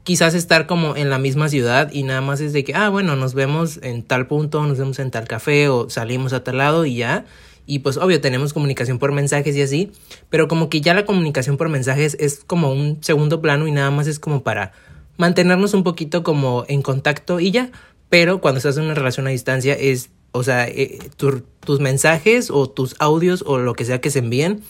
quizás 0.02 0.34
estar 0.34 0.66
como 0.66 0.96
en 0.96 1.10
la 1.10 1.18
misma 1.18 1.48
ciudad 1.48 1.92
y 1.92 2.02
nada 2.02 2.22
más 2.22 2.40
es 2.40 2.52
de 2.52 2.64
que, 2.64 2.74
ah, 2.74 2.88
bueno, 2.88 3.16
nos 3.16 3.34
vemos 3.34 3.78
en 3.82 4.02
tal 4.02 4.26
punto, 4.26 4.64
nos 4.66 4.78
vemos 4.78 4.98
en 4.98 5.10
tal 5.10 5.28
café 5.28 5.68
o 5.68 5.90
salimos 5.90 6.32
a 6.32 6.42
tal 6.42 6.58
lado 6.58 6.86
y 6.86 6.96
ya. 6.96 7.26
Y 7.70 7.78
pues 7.78 7.98
obvio 7.98 8.20
tenemos 8.20 8.52
comunicación 8.52 8.98
por 8.98 9.12
mensajes 9.12 9.54
y 9.54 9.62
así, 9.62 9.92
pero 10.28 10.48
como 10.48 10.68
que 10.68 10.80
ya 10.80 10.92
la 10.92 11.06
comunicación 11.06 11.56
por 11.56 11.68
mensajes 11.68 12.16
es 12.18 12.42
como 12.44 12.72
un 12.72 12.98
segundo 13.00 13.40
plano 13.40 13.68
y 13.68 13.70
nada 13.70 13.92
más 13.92 14.08
es 14.08 14.18
como 14.18 14.42
para 14.42 14.72
mantenernos 15.18 15.72
un 15.72 15.84
poquito 15.84 16.24
como 16.24 16.64
en 16.66 16.82
contacto 16.82 17.38
y 17.38 17.52
ya. 17.52 17.70
Pero 18.08 18.40
cuando 18.40 18.58
estás 18.58 18.76
en 18.76 18.86
una 18.86 18.94
relación 18.94 19.28
a 19.28 19.30
distancia 19.30 19.74
es 19.74 20.10
o 20.32 20.42
sea, 20.42 20.66
eh, 20.66 20.98
tu, 21.16 21.44
tus 21.64 21.78
mensajes 21.78 22.50
o 22.50 22.68
tus 22.68 22.96
audios 22.98 23.44
o 23.46 23.58
lo 23.58 23.74
que 23.74 23.84
sea 23.84 24.00
que 24.00 24.10
se 24.10 24.18
envíen, 24.18 24.64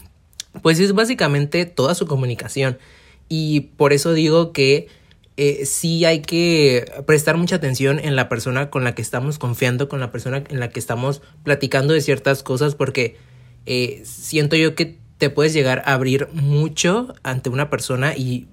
pues 0.60 0.78
es 0.78 0.92
básicamente 0.92 1.64
toda 1.64 1.94
su 1.94 2.06
comunicación. 2.06 2.76
Y 3.30 3.60
por 3.78 3.94
eso 3.94 4.12
digo 4.12 4.52
que 4.52 4.88
eh, 5.42 5.64
sí 5.64 6.04
hay 6.04 6.20
que 6.20 6.84
prestar 7.06 7.38
mucha 7.38 7.56
atención 7.56 7.98
en 7.98 8.14
la 8.14 8.28
persona 8.28 8.68
con 8.68 8.84
la 8.84 8.94
que 8.94 9.00
estamos 9.00 9.38
confiando, 9.38 9.88
con 9.88 9.98
la 9.98 10.12
persona 10.12 10.44
en 10.50 10.60
la 10.60 10.68
que 10.68 10.78
estamos 10.78 11.22
platicando 11.44 11.94
de 11.94 12.02
ciertas 12.02 12.42
cosas, 12.42 12.74
porque 12.74 13.16
eh, 13.64 14.02
siento 14.04 14.54
yo 14.56 14.74
que 14.74 14.98
te 15.16 15.30
puedes 15.30 15.54
llegar 15.54 15.82
a 15.86 15.94
abrir 15.94 16.28
mucho 16.34 17.14
ante 17.22 17.48
una 17.48 17.70
persona 17.70 18.14
y 18.14 18.48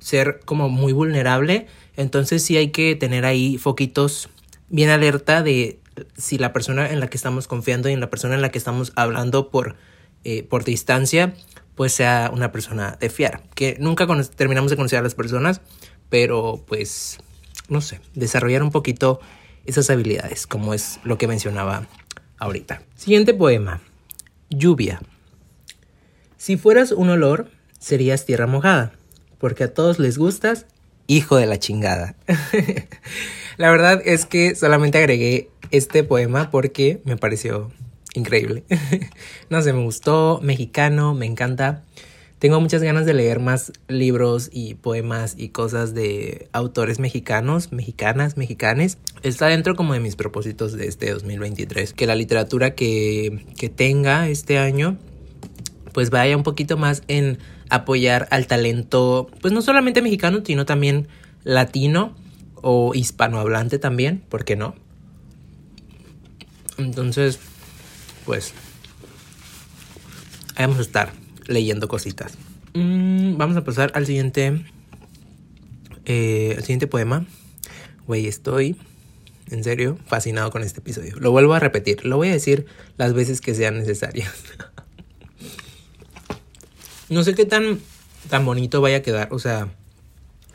ser 0.00 0.40
como 0.44 0.68
muy 0.68 0.92
vulnerable. 0.92 1.68
Entonces 1.96 2.42
sí 2.42 2.56
hay 2.56 2.72
que 2.72 2.96
tener 2.96 3.24
ahí 3.24 3.56
foquitos 3.56 4.28
bien 4.68 4.90
alerta 4.90 5.44
de 5.44 5.78
si 6.16 6.38
la 6.38 6.52
persona 6.52 6.90
en 6.90 6.98
la 6.98 7.06
que 7.06 7.18
estamos 7.18 7.46
confiando 7.46 7.88
y 7.88 7.92
en 7.92 8.00
la 8.00 8.10
persona 8.10 8.34
en 8.34 8.42
la 8.42 8.50
que 8.50 8.58
estamos 8.58 8.92
hablando 8.96 9.48
por, 9.48 9.76
eh, 10.24 10.42
por 10.42 10.64
distancia, 10.64 11.34
pues 11.76 11.92
sea 11.92 12.30
una 12.32 12.52
persona 12.52 12.96
de 13.00 13.10
fiar. 13.10 13.42
Que 13.54 13.76
nunca 13.78 14.06
terminamos 14.36 14.70
de 14.70 14.76
conocer 14.76 14.98
a 14.98 15.02
las 15.02 15.14
personas, 15.14 15.60
pero 16.12 16.62
pues, 16.66 17.20
no 17.70 17.80
sé, 17.80 17.98
desarrollar 18.14 18.62
un 18.62 18.70
poquito 18.70 19.18
esas 19.64 19.88
habilidades, 19.88 20.46
como 20.46 20.74
es 20.74 21.00
lo 21.04 21.16
que 21.16 21.26
mencionaba 21.26 21.86
ahorita. 22.36 22.82
Siguiente 22.96 23.32
poema. 23.32 23.80
Lluvia. 24.50 25.00
Si 26.36 26.58
fueras 26.58 26.92
un 26.92 27.08
olor, 27.08 27.50
serías 27.78 28.26
tierra 28.26 28.46
mojada, 28.46 28.92
porque 29.38 29.64
a 29.64 29.72
todos 29.72 29.98
les 29.98 30.18
gustas, 30.18 30.66
hijo 31.06 31.36
de 31.36 31.46
la 31.46 31.58
chingada. 31.58 32.14
la 33.56 33.70
verdad 33.70 34.02
es 34.04 34.26
que 34.26 34.54
solamente 34.54 34.98
agregué 34.98 35.48
este 35.70 36.04
poema 36.04 36.50
porque 36.50 37.00
me 37.06 37.16
pareció 37.16 37.72
increíble. 38.12 38.64
no 39.48 39.62
sé, 39.62 39.72
me 39.72 39.82
gustó, 39.82 40.40
mexicano, 40.42 41.14
me 41.14 41.24
encanta. 41.24 41.84
Tengo 42.42 42.60
muchas 42.60 42.82
ganas 42.82 43.06
de 43.06 43.14
leer 43.14 43.38
más 43.38 43.70
libros 43.86 44.50
y 44.52 44.74
poemas 44.74 45.36
y 45.38 45.50
cosas 45.50 45.94
de 45.94 46.48
autores 46.50 46.98
mexicanos, 46.98 47.70
mexicanas, 47.70 48.36
mexicanes. 48.36 48.98
Está 49.22 49.46
dentro 49.46 49.76
como 49.76 49.92
de 49.92 50.00
mis 50.00 50.16
propósitos 50.16 50.72
de 50.72 50.88
este 50.88 51.12
2023. 51.12 51.92
Que 51.92 52.04
la 52.04 52.16
literatura 52.16 52.74
que, 52.74 53.46
que 53.56 53.68
tenga 53.68 54.28
este 54.28 54.58
año 54.58 54.98
pues 55.92 56.10
vaya 56.10 56.36
un 56.36 56.42
poquito 56.42 56.76
más 56.76 57.04
en 57.06 57.38
apoyar 57.70 58.26
al 58.32 58.48
talento, 58.48 59.30
pues 59.40 59.54
no 59.54 59.62
solamente 59.62 60.02
mexicano, 60.02 60.42
sino 60.44 60.66
también 60.66 61.06
latino 61.44 62.16
o 62.56 62.92
hispanohablante 62.92 63.78
también, 63.78 64.24
¿por 64.28 64.44
qué 64.44 64.56
no? 64.56 64.74
Entonces, 66.76 67.38
pues, 68.26 68.52
vamos 70.58 70.78
a 70.78 70.82
estar 70.82 71.21
leyendo 71.46 71.88
cositas. 71.88 72.34
Mm, 72.74 73.36
vamos 73.36 73.56
a 73.56 73.64
pasar 73.64 73.92
al 73.94 74.06
siguiente, 74.06 74.64
eh, 76.04 76.54
al 76.56 76.62
siguiente 76.62 76.86
poema. 76.86 77.26
Güey, 78.06 78.26
estoy, 78.26 78.76
en 79.50 79.64
serio, 79.64 79.98
fascinado 80.06 80.50
con 80.50 80.62
este 80.62 80.80
episodio. 80.80 81.16
Lo 81.16 81.30
vuelvo 81.30 81.54
a 81.54 81.58
repetir, 81.58 82.04
lo 82.04 82.16
voy 82.16 82.28
a 82.28 82.32
decir 82.32 82.66
las 82.96 83.14
veces 83.14 83.40
que 83.40 83.54
sean 83.54 83.78
necesarias. 83.78 84.32
no 87.08 87.22
sé 87.22 87.34
qué 87.34 87.44
tan, 87.44 87.78
tan 88.28 88.44
bonito 88.44 88.80
vaya 88.80 88.98
a 88.98 89.02
quedar, 89.02 89.28
o 89.30 89.38
sea, 89.38 89.68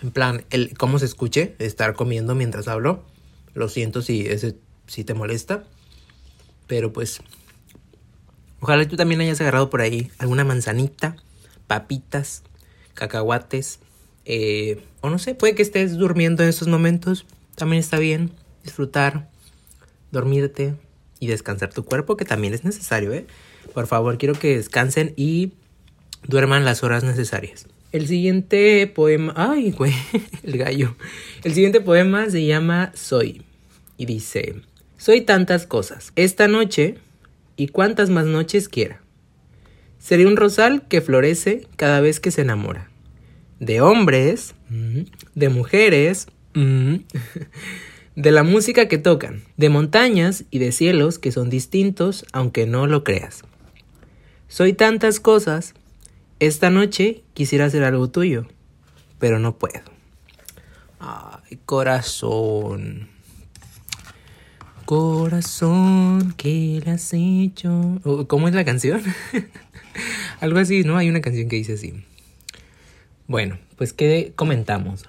en 0.02 0.12
plan, 0.12 0.46
el 0.52 0.78
cómo 0.78 1.00
se 1.00 1.06
escuche, 1.06 1.56
estar 1.60 1.94
comiendo 1.94 2.36
mientras 2.36 2.68
hablo. 2.68 3.04
Lo 3.54 3.70
siento 3.70 4.02
si, 4.02 4.28
ese, 4.28 4.56
si 4.86 5.04
te 5.04 5.14
molesta. 5.14 5.64
Pero 6.68 6.94
pues, 6.94 7.22
ojalá 8.60 8.88
tú 8.88 8.96
también 8.96 9.22
hayas 9.22 9.42
agarrado 9.42 9.70
por 9.70 9.82
ahí 9.82 10.12
alguna 10.18 10.44
manzanita, 10.44 11.16
papitas, 11.68 12.44
cacahuates. 12.94 13.80
Eh, 14.26 14.84
o 15.02 15.10
no 15.10 15.20
sé, 15.20 15.36
puede 15.36 15.56
que 15.56 15.62
estés 15.62 15.98
durmiendo 15.98 16.44
en 16.44 16.50
estos 16.50 16.68
momentos. 16.68 17.26
También 17.56 17.80
está 17.80 17.98
bien 18.00 18.32
disfrutar, 18.64 19.30
dormirte 20.12 20.76
y 21.20 21.28
descansar 21.28 21.74
tu 21.74 21.86
cuerpo, 21.86 22.18
que 22.18 22.26
también 22.26 22.54
es 22.54 22.64
necesario, 22.64 23.14
¿eh? 23.14 23.26
Por 23.74 23.88
favor, 23.88 24.18
quiero 24.18 24.34
que 24.34 24.58
descansen 24.58 25.14
y 25.16 25.54
duerman 26.28 26.66
las 26.66 26.84
horas 26.84 27.04
necesarias. 27.04 27.68
El 27.92 28.08
siguiente 28.08 28.86
poema. 28.88 29.34
Ay, 29.36 29.72
güey, 29.72 29.94
el 30.44 30.58
gallo. 30.58 30.96
El 31.44 31.54
siguiente 31.54 31.82
poema 31.82 32.30
se 32.30 32.46
llama 32.46 32.92
Soy. 32.96 33.44
Y 33.98 34.06
dice. 34.06 34.62
Soy 34.98 35.22
tantas 35.22 35.66
cosas. 35.66 36.12
Esta 36.16 36.48
noche 36.48 36.98
y 37.58 37.68
cuantas 37.68 38.10
más 38.10 38.26
noches 38.26 38.70
quiera. 38.70 39.02
Seré 40.00 40.26
un 40.26 40.38
rosal 40.38 40.88
que 40.88 41.02
florece 41.02 41.68
cada 41.76 42.00
vez 42.00 42.20
que 42.20 42.32
se 42.32 42.42
enamora. 42.42 42.90
De 43.60 43.82
hombres, 43.82 44.54
de 45.36 45.50
mujeres, 45.50 46.28
de 48.16 48.32
la 48.32 48.44
música 48.44 48.88
que 48.88 48.98
tocan, 48.98 49.44
de 49.58 49.70
montañas 49.70 50.46
y 50.52 50.60
de 50.60 50.72
cielos 50.72 51.20
que 51.20 51.32
son 51.32 51.50
distintos 51.50 52.26
aunque 52.32 52.66
no 52.66 52.88
lo 52.88 53.04
creas. 53.04 53.44
Soy 54.48 54.74
tantas 54.74 55.20
cosas. 55.20 55.74
Esta 56.40 56.70
noche 56.70 57.24
quisiera 57.34 57.66
hacer 57.66 57.84
algo 57.84 58.10
tuyo, 58.10 58.48
pero 59.20 59.40
no 59.40 59.58
puedo. 59.58 59.82
Ay, 61.00 61.60
corazón. 61.66 63.10
Corazón, 64.88 66.34
¿qué 66.38 66.82
le 66.86 66.92
has 66.92 67.12
hecho? 67.12 68.00
¿Cómo 68.30 68.48
es 68.48 68.56
la 68.56 68.64
canción? 68.64 69.04
Algo 70.40 70.60
así, 70.60 70.86
¿no? 70.86 70.96
Hay 70.96 71.10
una 71.10 71.20
canción 71.20 71.50
que 71.50 71.58
dice 71.58 71.74
así. 71.74 72.06
Bueno, 73.28 73.60
pues 73.76 73.92
¿qué 73.92 74.32
comentamos? 74.34 75.04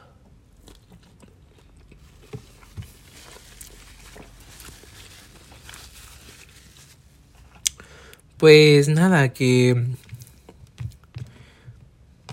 Pues 8.37 8.89
nada, 8.89 9.33
que, 9.33 9.81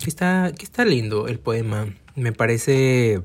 que 0.02 0.10
está, 0.10 0.50
que 0.50 0.64
está 0.64 0.84
lindo 0.84 1.28
el 1.28 1.38
poema. 1.38 1.94
Me 2.16 2.32
parece 2.32 3.22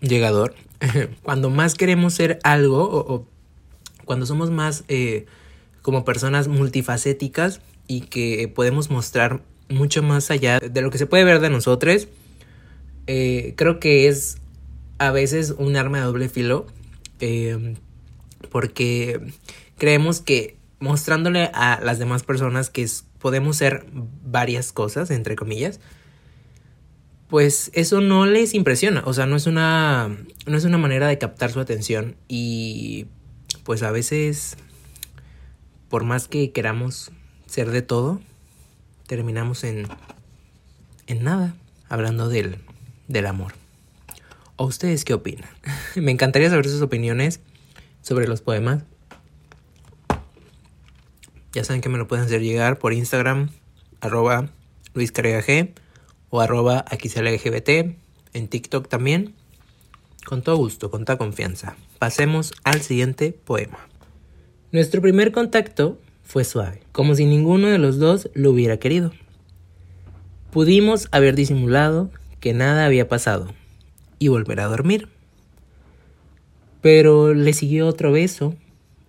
llegador. 0.00 0.54
cuando 1.22 1.50
más 1.50 1.74
queremos 1.74 2.14
ser 2.14 2.38
algo 2.42 2.82
o, 2.82 3.26
cuando 4.04 4.26
somos 4.26 4.50
más 4.50 4.84
eh, 4.88 5.26
como 5.82 6.04
personas 6.04 6.48
multifacéticas 6.48 7.60
y 7.86 8.02
que 8.02 8.48
podemos 8.48 8.90
mostrar 8.90 9.42
mucho 9.68 10.02
más 10.02 10.30
allá 10.30 10.60
de 10.60 10.80
lo 10.80 10.90
que 10.90 10.98
se 10.98 11.06
puede 11.06 11.24
ver 11.24 11.40
de 11.40 11.50
nosotros, 11.50 12.08
eh, 13.06 13.54
creo 13.56 13.80
que 13.80 14.08
es 14.08 14.38
a 14.98 15.10
veces 15.10 15.54
un 15.56 15.76
arma 15.76 15.98
de 15.98 16.04
doble 16.04 16.28
filo 16.28 16.66
eh, 17.20 17.74
porque 18.50 19.20
creemos 19.76 20.20
que 20.20 20.56
mostrándole 20.78 21.50
a 21.54 21.80
las 21.82 21.98
demás 21.98 22.22
personas 22.22 22.70
que 22.70 22.86
podemos 23.18 23.56
ser 23.56 23.86
varias 24.24 24.72
cosas, 24.72 25.10
entre 25.10 25.34
comillas, 25.36 25.80
pues 27.34 27.72
eso 27.74 28.00
no 28.00 28.26
les 28.26 28.54
impresiona, 28.54 29.02
o 29.06 29.12
sea, 29.12 29.26
no 29.26 29.34
es 29.34 29.48
una 29.48 30.16
no 30.46 30.56
es 30.56 30.64
una 30.64 30.78
manera 30.78 31.08
de 31.08 31.18
captar 31.18 31.50
su 31.50 31.58
atención 31.58 32.14
y 32.28 33.06
pues 33.64 33.82
a 33.82 33.90
veces 33.90 34.56
por 35.88 36.04
más 36.04 36.28
que 36.28 36.52
queramos 36.52 37.10
ser 37.46 37.72
de 37.72 37.82
todo, 37.82 38.20
terminamos 39.08 39.64
en 39.64 39.88
en 41.08 41.24
nada, 41.24 41.56
hablando 41.88 42.28
del 42.28 42.58
del 43.08 43.26
amor. 43.26 43.54
¿O 44.54 44.66
ustedes 44.66 45.04
qué 45.04 45.14
opinan? 45.14 45.50
Me 45.96 46.12
encantaría 46.12 46.50
saber 46.50 46.68
sus 46.68 46.82
opiniones 46.82 47.40
sobre 48.00 48.28
los 48.28 48.42
poemas. 48.42 48.84
Ya 51.52 51.64
saben 51.64 51.80
que 51.80 51.88
me 51.88 51.98
lo 51.98 52.06
pueden 52.06 52.26
hacer 52.26 52.42
llegar 52.42 52.78
por 52.78 52.92
Instagram, 52.92 53.50
arroba 54.00 54.50
G 54.94 55.74
o 56.34 56.40
arroba 56.40 56.84
XLGBT, 56.90 57.96
en 58.32 58.48
TikTok 58.48 58.88
también. 58.88 59.36
Con 60.26 60.42
todo 60.42 60.56
gusto, 60.56 60.90
con 60.90 61.04
toda 61.04 61.16
confianza. 61.16 61.76
Pasemos 62.00 62.52
al 62.64 62.80
siguiente 62.80 63.30
poema. 63.32 63.78
Nuestro 64.72 65.00
primer 65.00 65.30
contacto 65.30 66.00
fue 66.24 66.42
suave, 66.42 66.82
como 66.90 67.14
si 67.14 67.24
ninguno 67.24 67.68
de 67.68 67.78
los 67.78 68.00
dos 68.00 68.30
lo 68.34 68.50
hubiera 68.50 68.78
querido. 68.78 69.12
Pudimos 70.50 71.06
haber 71.12 71.36
disimulado 71.36 72.10
que 72.40 72.52
nada 72.52 72.84
había 72.84 73.06
pasado 73.06 73.54
y 74.18 74.26
volver 74.26 74.58
a 74.58 74.66
dormir. 74.66 75.10
Pero 76.80 77.32
le 77.32 77.52
siguió 77.52 77.86
otro 77.86 78.10
beso, 78.10 78.56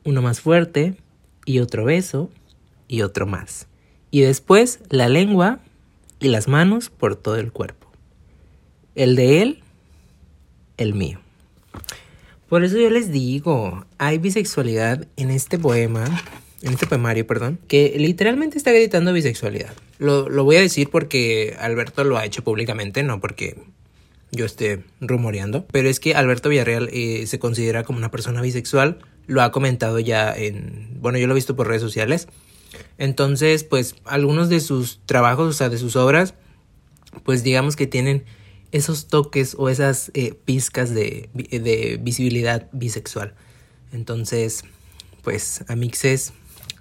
uno 0.03 0.21
más 0.21 0.41
fuerte, 0.41 0.95
y 1.43 1.57
otro 1.57 1.85
beso, 1.85 2.29
y 2.87 3.01
otro 3.01 3.25
más. 3.25 3.65
Y 4.11 4.21
después 4.21 4.81
la 4.91 5.09
lengua 5.09 5.64
y 6.19 6.29
las 6.29 6.47
manos 6.47 6.89
por 6.89 7.15
todo 7.15 7.37
el 7.37 7.51
cuerpo. 7.51 7.91
El 8.95 9.15
de 9.15 9.41
él, 9.41 9.63
el 10.77 10.93
mío. 10.93 11.19
Por 12.49 12.63
eso 12.63 12.77
yo 12.77 12.89
les 12.89 13.11
digo, 13.11 13.85
hay 13.97 14.17
bisexualidad 14.17 15.07
en 15.17 15.31
este 15.31 15.57
poema, 15.57 16.05
en 16.61 16.73
este 16.73 16.87
poemario, 16.87 17.25
perdón, 17.27 17.59
que 17.67 17.95
literalmente 17.97 18.57
está 18.57 18.71
gritando 18.71 19.11
bisexualidad. 19.13 19.73
Lo, 19.97 20.29
lo 20.29 20.43
voy 20.43 20.57
a 20.57 20.61
decir 20.61 20.89
porque 20.89 21.55
Alberto 21.59 22.03
lo 22.03 22.17
ha 22.17 22.25
hecho 22.25 22.43
públicamente, 22.43 23.03
no 23.03 23.19
porque 23.19 23.57
yo 24.31 24.45
esté 24.45 24.83
rumoreando, 25.01 25.65
pero 25.71 25.89
es 25.89 25.99
que 25.99 26.13
Alberto 26.15 26.49
Villarreal 26.49 26.89
eh, 26.91 27.25
se 27.27 27.39
considera 27.39 27.83
como 27.83 27.97
una 27.97 28.11
persona 28.11 28.41
bisexual, 28.41 28.99
lo 29.27 29.41
ha 29.41 29.51
comentado 29.51 29.99
ya 29.99 30.33
en, 30.33 30.89
bueno, 31.01 31.17
yo 31.17 31.27
lo 31.27 31.33
he 31.33 31.35
visto 31.35 31.55
por 31.55 31.67
redes 31.67 31.81
sociales, 31.81 32.27
entonces, 32.97 33.63
pues 33.63 33.95
algunos 34.05 34.49
de 34.49 34.59
sus 34.59 34.99
trabajos, 35.05 35.47
o 35.47 35.53
sea, 35.53 35.69
de 35.69 35.77
sus 35.77 35.95
obras, 35.95 36.33
pues 37.23 37.43
digamos 37.43 37.75
que 37.75 37.87
tienen 37.87 38.25
esos 38.71 39.07
toques 39.07 39.55
o 39.57 39.69
esas 39.69 40.11
eh, 40.13 40.33
pizcas 40.45 40.93
de, 40.93 41.29
de, 41.33 41.99
visibilidad 42.01 42.67
bisexual. 42.71 43.33
Entonces, 43.91 44.63
pues, 45.23 45.63
amixes, 45.67 46.33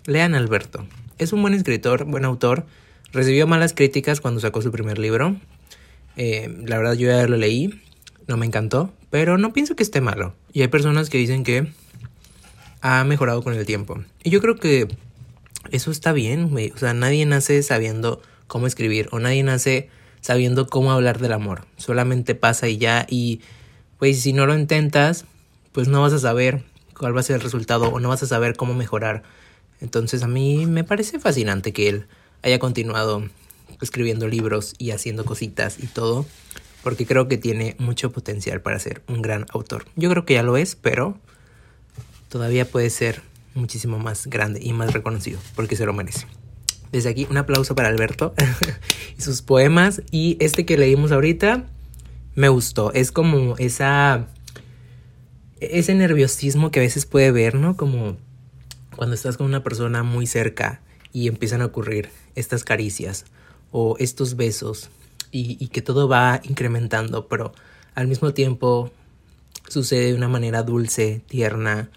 lean 0.06 0.34
Alberto. 0.34 0.86
Es 1.18 1.32
un 1.32 1.42
buen 1.42 1.54
escritor, 1.54 2.04
buen 2.04 2.24
autor. 2.24 2.66
Recibió 3.12 3.46
malas 3.46 3.74
críticas 3.74 4.20
cuando 4.20 4.40
sacó 4.40 4.60
su 4.60 4.72
primer 4.72 4.98
libro, 4.98 5.36
eh, 6.16 6.52
la 6.66 6.78
verdad 6.78 6.94
yo 6.94 7.08
ya 7.08 7.26
lo 7.26 7.36
leí, 7.36 7.80
no 8.26 8.36
me 8.36 8.46
encantó, 8.46 8.92
pero 9.10 9.38
no 9.38 9.52
pienso 9.52 9.76
que 9.76 9.82
esté 9.82 10.00
malo. 10.00 10.34
Y 10.52 10.62
hay 10.62 10.68
personas 10.68 11.10
que 11.10 11.18
dicen 11.18 11.44
que 11.44 11.68
ha 12.80 13.04
mejorado 13.04 13.42
con 13.42 13.54
el 13.54 13.64
tiempo. 13.66 14.02
Y 14.22 14.30
yo 14.30 14.40
creo 14.40 14.56
que 14.56 14.88
eso 15.70 15.90
está 15.90 16.12
bien, 16.12 16.54
O 16.74 16.78
sea, 16.78 16.94
nadie 16.94 17.26
nace 17.26 17.62
sabiendo 17.62 18.22
cómo 18.46 18.66
escribir 18.66 19.08
o 19.10 19.18
nadie 19.18 19.42
nace 19.42 19.88
sabiendo 20.20 20.66
cómo 20.66 20.92
hablar 20.92 21.18
del 21.18 21.32
amor. 21.32 21.66
Solamente 21.76 22.34
pasa 22.34 22.68
y 22.68 22.78
ya. 22.78 23.06
Y 23.08 23.40
pues 23.98 24.20
si 24.20 24.32
no 24.32 24.46
lo 24.46 24.56
intentas, 24.56 25.26
pues 25.72 25.88
no 25.88 26.00
vas 26.02 26.12
a 26.12 26.18
saber 26.18 26.62
cuál 26.96 27.16
va 27.16 27.20
a 27.20 27.24
ser 27.24 27.36
el 27.36 27.42
resultado 27.42 27.88
o 27.88 28.00
no 28.00 28.08
vas 28.08 28.22
a 28.22 28.26
saber 28.26 28.56
cómo 28.56 28.74
mejorar. 28.74 29.22
Entonces 29.80 30.22
a 30.22 30.28
mí 30.28 30.66
me 30.66 30.84
parece 30.84 31.18
fascinante 31.18 31.72
que 31.72 31.88
él 31.88 32.06
haya 32.42 32.58
continuado 32.58 33.28
escribiendo 33.80 34.28
libros 34.28 34.74
y 34.78 34.92
haciendo 34.92 35.24
cositas 35.24 35.82
y 35.82 35.86
todo, 35.86 36.26
porque 36.82 37.06
creo 37.06 37.28
que 37.28 37.36
tiene 37.36 37.76
mucho 37.78 38.12
potencial 38.12 38.60
para 38.62 38.78
ser 38.78 39.02
un 39.08 39.20
gran 39.20 39.46
autor. 39.50 39.86
Yo 39.96 40.10
creo 40.10 40.24
que 40.24 40.34
ya 40.34 40.42
lo 40.42 40.56
es, 40.56 40.76
pero 40.76 41.18
todavía 42.28 42.64
puede 42.66 42.90
ser 42.90 43.22
muchísimo 43.54 43.98
más 43.98 44.26
grande 44.26 44.60
y 44.62 44.72
más 44.72 44.92
reconocido, 44.92 45.38
porque 45.54 45.76
se 45.76 45.86
lo 45.86 45.92
merece. 45.92 46.26
Desde 46.92 47.08
aquí 47.08 47.26
un 47.30 47.36
aplauso 47.36 47.74
para 47.74 47.88
Alberto 47.88 48.34
y 49.18 49.22
sus 49.22 49.42
poemas 49.42 50.02
y 50.10 50.36
este 50.40 50.64
que 50.64 50.78
leímos 50.78 51.12
ahorita 51.12 51.64
me 52.34 52.48
gustó, 52.48 52.92
es 52.92 53.12
como 53.12 53.56
esa 53.58 54.28
ese 55.60 55.94
nerviosismo 55.94 56.70
que 56.70 56.80
a 56.80 56.82
veces 56.82 57.06
puede 57.06 57.30
ver, 57.30 57.54
¿no? 57.54 57.76
Como 57.76 58.16
cuando 58.96 59.14
estás 59.14 59.36
con 59.36 59.46
una 59.46 59.62
persona 59.62 60.02
muy 60.02 60.26
cerca 60.26 60.80
y 61.12 61.28
empiezan 61.28 61.62
a 61.62 61.66
ocurrir 61.66 62.10
estas 62.34 62.64
caricias 62.64 63.24
o 63.70 63.96
estos 63.98 64.36
besos 64.36 64.90
y, 65.30 65.66
que 65.68 65.82
todo 65.82 66.06
va 66.06 66.40
incrementando, 66.44 67.26
pero 67.26 67.52
al 67.96 68.06
mismo 68.06 68.32
tiempo 68.32 68.92
sucede 69.68 70.06
de 70.06 70.14
una 70.14 70.28
manera 70.28 70.62
dulce, 70.62 71.22
tierna 71.26 71.90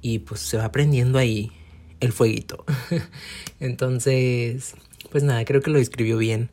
y 0.00 0.20
pues 0.20 0.40
se 0.40 0.56
va 0.56 0.64
aprendiendo 0.64 1.18
ahí 1.18 1.52
el 2.00 2.12
fueguito. 2.12 2.64
Entonces, 3.60 4.74
pues 5.10 5.24
nada, 5.24 5.44
creo 5.44 5.60
que 5.60 5.70
lo 5.70 5.78
describió 5.78 6.18
bien. 6.18 6.50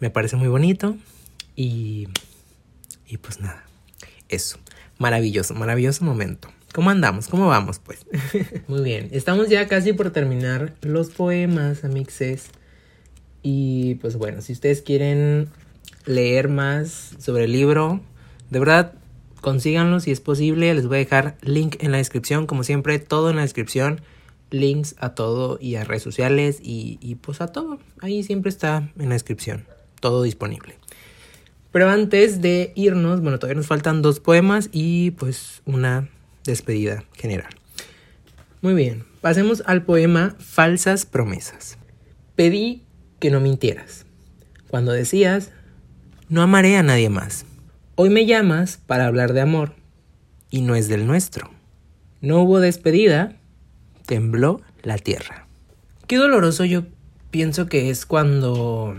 Me 0.00 0.10
parece 0.10 0.36
muy 0.36 0.48
bonito 0.48 0.96
y, 1.56 2.08
y 3.06 3.18
pues 3.18 3.40
nada, 3.40 3.64
eso. 4.28 4.58
Maravilloso, 4.98 5.54
maravilloso 5.54 6.04
momento. 6.04 6.48
¿Cómo 6.72 6.90
andamos? 6.90 7.28
¿Cómo 7.28 7.46
vamos, 7.46 7.78
pues? 7.78 8.04
Muy 8.66 8.82
bien, 8.82 9.08
estamos 9.12 9.48
ya 9.48 9.68
casi 9.68 9.92
por 9.92 10.10
terminar 10.10 10.74
los 10.82 11.10
poemas, 11.10 11.84
amixes. 11.84 12.48
Y 13.42 13.96
pues 13.96 14.16
bueno, 14.16 14.42
si 14.42 14.52
ustedes 14.52 14.82
quieren 14.82 15.48
leer 16.04 16.48
más 16.48 17.14
sobre 17.18 17.44
el 17.44 17.52
libro, 17.52 18.00
de 18.50 18.58
verdad, 18.58 18.94
consíganlo 19.44 20.00
si 20.00 20.10
es 20.10 20.20
posible. 20.20 20.72
Les 20.72 20.86
voy 20.86 20.96
a 20.96 20.98
dejar 21.00 21.36
link 21.42 21.76
en 21.80 21.92
la 21.92 21.98
descripción, 21.98 22.46
como 22.46 22.64
siempre, 22.64 22.98
todo 22.98 23.28
en 23.28 23.36
la 23.36 23.42
descripción. 23.42 24.00
Links 24.50 24.94
a 24.98 25.14
todo 25.14 25.58
y 25.60 25.74
a 25.74 25.84
redes 25.84 26.02
sociales 26.02 26.60
y, 26.62 26.98
y 27.02 27.16
pues 27.16 27.42
a 27.42 27.48
todo. 27.48 27.78
Ahí 28.00 28.22
siempre 28.22 28.48
está 28.48 28.88
en 28.98 29.08
la 29.10 29.14
descripción, 29.14 29.66
todo 30.00 30.22
disponible. 30.22 30.76
Pero 31.72 31.90
antes 31.90 32.40
de 32.40 32.72
irnos, 32.74 33.20
bueno, 33.20 33.38
todavía 33.38 33.58
nos 33.58 33.66
faltan 33.66 34.00
dos 34.00 34.18
poemas 34.18 34.70
y 34.72 35.10
pues 35.12 35.60
una 35.66 36.08
despedida 36.44 37.04
general. 37.12 37.52
Muy 38.62 38.72
bien, 38.72 39.04
pasemos 39.20 39.62
al 39.66 39.82
poema 39.82 40.36
Falsas 40.38 41.04
promesas. 41.04 41.76
Pedí 42.34 42.84
que 43.20 43.30
no 43.30 43.40
mintieras. 43.40 44.06
Cuando 44.68 44.92
decías, 44.92 45.50
no 46.30 46.40
amaré 46.40 46.76
a 46.76 46.82
nadie 46.82 47.10
más. 47.10 47.44
Hoy 47.96 48.10
me 48.10 48.26
llamas 48.26 48.80
para 48.84 49.06
hablar 49.06 49.34
de 49.34 49.40
amor 49.40 49.76
y 50.50 50.62
no 50.62 50.74
es 50.74 50.88
del 50.88 51.06
nuestro. 51.06 51.50
No 52.20 52.42
hubo 52.42 52.58
despedida, 52.58 53.36
tembló 54.04 54.60
la 54.82 54.98
tierra. 54.98 55.46
Qué 56.08 56.16
doloroso 56.16 56.64
yo 56.64 56.86
pienso 57.30 57.66
que 57.66 57.90
es 57.90 58.04
cuando 58.04 58.96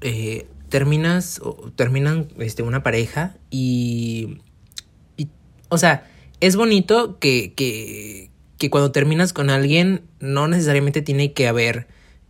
eh, 0.00 0.46
terminas 0.68 1.40
o 1.42 1.72
terminan 1.74 2.28
este, 2.38 2.62
una 2.62 2.84
pareja 2.84 3.34
y, 3.50 4.38
o 5.68 5.76
sea, 5.76 6.08
es 6.38 6.54
bonito 6.54 7.18
que, 7.18 7.52
que, 7.54 8.30
que 8.58 8.70
cuando 8.70 8.92
terminas 8.92 9.32
con 9.32 9.50
alguien 9.50 10.02
no 10.20 10.46
necesariamente 10.46 11.02
tiene 11.02 11.32
que 11.32 11.48
haber 11.48 11.88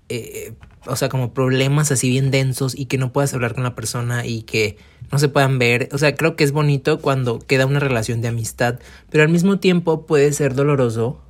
eh, 0.08 0.54
o 0.86 0.96
sea, 0.96 1.08
como 1.08 1.32
problemas 1.32 1.92
así 1.92 2.08
bien 2.08 2.30
densos 2.30 2.74
y 2.76 2.86
que 2.86 2.98
no 2.98 3.12
puedas 3.12 3.34
hablar 3.34 3.54
con 3.54 3.64
la 3.64 3.74
persona 3.74 4.26
y 4.26 4.42
que 4.42 4.76
no 5.10 5.18
se 5.18 5.28
puedan 5.28 5.58
ver. 5.58 5.88
O 5.92 5.98
sea, 5.98 6.14
creo 6.14 6.36
que 6.36 6.44
es 6.44 6.52
bonito 6.52 7.00
cuando 7.00 7.38
queda 7.38 7.66
una 7.66 7.80
relación 7.80 8.20
de 8.20 8.28
amistad, 8.28 8.78
pero 9.10 9.22
al 9.22 9.30
mismo 9.30 9.58
tiempo 9.58 10.06
puede 10.06 10.32
ser 10.32 10.54
doloroso 10.54 11.20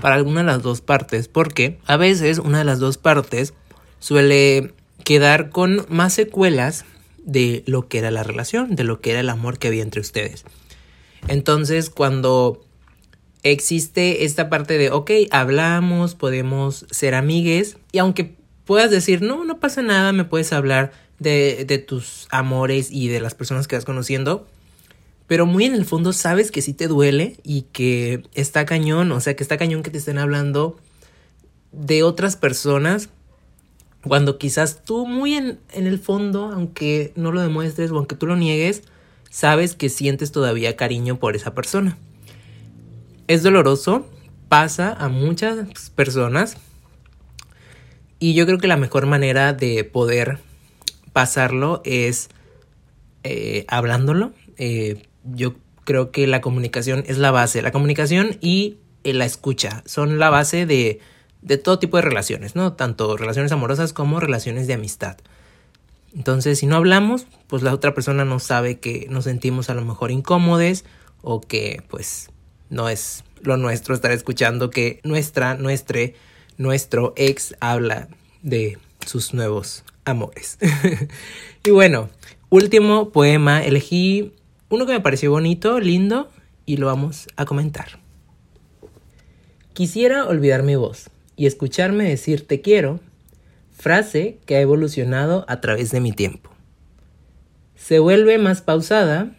para 0.00 0.16
alguna 0.16 0.40
de 0.40 0.46
las 0.46 0.62
dos 0.62 0.80
partes, 0.80 1.28
porque 1.28 1.78
a 1.86 1.96
veces 1.96 2.38
una 2.38 2.58
de 2.58 2.64
las 2.64 2.80
dos 2.80 2.98
partes 2.98 3.54
suele 4.00 4.74
quedar 5.04 5.50
con 5.50 5.86
más 5.88 6.12
secuelas 6.12 6.84
de 7.24 7.62
lo 7.66 7.88
que 7.88 7.98
era 7.98 8.10
la 8.10 8.24
relación, 8.24 8.74
de 8.74 8.84
lo 8.84 9.00
que 9.00 9.10
era 9.10 9.20
el 9.20 9.28
amor 9.30 9.58
que 9.58 9.68
había 9.68 9.82
entre 9.82 10.00
ustedes. 10.00 10.44
Entonces, 11.28 11.88
cuando 11.88 12.64
existe 13.44 14.24
esta 14.24 14.48
parte 14.48 14.76
de, 14.76 14.90
ok, 14.90 15.10
hablamos, 15.30 16.14
podemos 16.16 16.86
ser 16.90 17.14
amigues, 17.14 17.76
y 17.92 17.98
aunque 17.98 18.34
puedas 18.72 18.90
decir, 18.90 19.20
no, 19.20 19.44
no 19.44 19.60
pasa 19.60 19.82
nada, 19.82 20.12
me 20.12 20.24
puedes 20.24 20.50
hablar 20.50 20.92
de, 21.18 21.66
de 21.66 21.76
tus 21.76 22.26
amores 22.30 22.90
y 22.90 23.08
de 23.08 23.20
las 23.20 23.34
personas 23.34 23.68
que 23.68 23.76
vas 23.76 23.84
conociendo, 23.84 24.46
pero 25.26 25.44
muy 25.44 25.66
en 25.66 25.74
el 25.74 25.84
fondo 25.84 26.14
sabes 26.14 26.50
que 26.50 26.62
sí 26.62 26.72
te 26.72 26.88
duele 26.88 27.36
y 27.42 27.66
que 27.72 28.22
está 28.32 28.64
cañón, 28.64 29.12
o 29.12 29.20
sea, 29.20 29.36
que 29.36 29.42
está 29.42 29.58
cañón 29.58 29.82
que 29.82 29.90
te 29.90 29.98
estén 29.98 30.16
hablando 30.16 30.80
de 31.70 32.02
otras 32.02 32.36
personas 32.36 33.10
cuando 34.08 34.38
quizás 34.38 34.82
tú 34.84 35.06
muy 35.06 35.34
en, 35.34 35.58
en 35.74 35.86
el 35.86 35.98
fondo, 35.98 36.46
aunque 36.46 37.12
no 37.14 37.30
lo 37.30 37.42
demuestres 37.42 37.90
o 37.90 37.98
aunque 37.98 38.16
tú 38.16 38.26
lo 38.26 38.36
niegues, 38.36 38.84
sabes 39.28 39.74
que 39.74 39.90
sientes 39.90 40.32
todavía 40.32 40.76
cariño 40.76 41.18
por 41.18 41.36
esa 41.36 41.54
persona. 41.54 41.98
Es 43.28 43.42
doloroso, 43.42 44.06
pasa 44.48 44.94
a 44.94 45.10
muchas 45.10 45.90
personas 45.90 46.56
y 48.22 48.34
yo 48.34 48.46
creo 48.46 48.58
que 48.58 48.68
la 48.68 48.76
mejor 48.76 49.06
manera 49.06 49.52
de 49.52 49.82
poder 49.82 50.38
pasarlo 51.12 51.82
es 51.84 52.30
eh, 53.24 53.64
hablándolo. 53.66 54.32
Eh, 54.58 55.02
yo 55.24 55.56
creo 55.82 56.12
que 56.12 56.28
la 56.28 56.40
comunicación 56.40 57.02
es 57.08 57.18
la 57.18 57.32
base. 57.32 57.62
La 57.62 57.72
comunicación 57.72 58.38
y 58.40 58.76
eh, 59.02 59.12
la 59.12 59.24
escucha 59.24 59.82
son 59.86 60.20
la 60.20 60.30
base 60.30 60.66
de, 60.66 61.00
de 61.40 61.58
todo 61.58 61.80
tipo 61.80 61.96
de 61.96 62.04
relaciones, 62.04 62.54
¿no? 62.54 62.74
Tanto 62.74 63.16
relaciones 63.16 63.50
amorosas 63.50 63.92
como 63.92 64.20
relaciones 64.20 64.68
de 64.68 64.74
amistad. 64.74 65.16
Entonces, 66.14 66.60
si 66.60 66.66
no 66.66 66.76
hablamos, 66.76 67.26
pues 67.48 67.64
la 67.64 67.74
otra 67.74 67.92
persona 67.92 68.24
no 68.24 68.38
sabe 68.38 68.78
que 68.78 69.08
nos 69.10 69.24
sentimos 69.24 69.68
a 69.68 69.74
lo 69.74 69.84
mejor 69.84 70.12
incómodos 70.12 70.84
o 71.22 71.40
que 71.40 71.82
pues 71.88 72.30
no 72.70 72.88
es 72.88 73.24
lo 73.40 73.56
nuestro 73.56 73.96
estar 73.96 74.12
escuchando 74.12 74.70
que 74.70 75.00
nuestra, 75.02 75.56
nuestre, 75.56 76.14
nuestro 76.58 77.12
ex 77.16 77.54
habla 77.60 78.08
de 78.42 78.78
sus 79.06 79.34
nuevos 79.34 79.84
amores. 80.04 80.58
y 81.64 81.70
bueno, 81.70 82.08
último 82.50 83.10
poema, 83.10 83.64
elegí 83.64 84.32
uno 84.68 84.86
que 84.86 84.92
me 84.92 85.00
pareció 85.00 85.30
bonito, 85.30 85.80
lindo, 85.80 86.30
y 86.66 86.76
lo 86.76 86.86
vamos 86.86 87.28
a 87.36 87.44
comentar. 87.44 87.98
Quisiera 89.72 90.26
olvidar 90.26 90.62
mi 90.62 90.76
voz 90.76 91.10
y 91.36 91.46
escucharme 91.46 92.04
decir 92.04 92.46
te 92.46 92.60
quiero, 92.60 93.00
frase 93.72 94.38
que 94.46 94.56
ha 94.56 94.60
evolucionado 94.60 95.44
a 95.48 95.60
través 95.60 95.90
de 95.90 96.00
mi 96.00 96.12
tiempo. 96.12 96.50
Se 97.74 97.98
vuelve 97.98 98.38
más 98.38 98.62
pausada, 98.62 99.34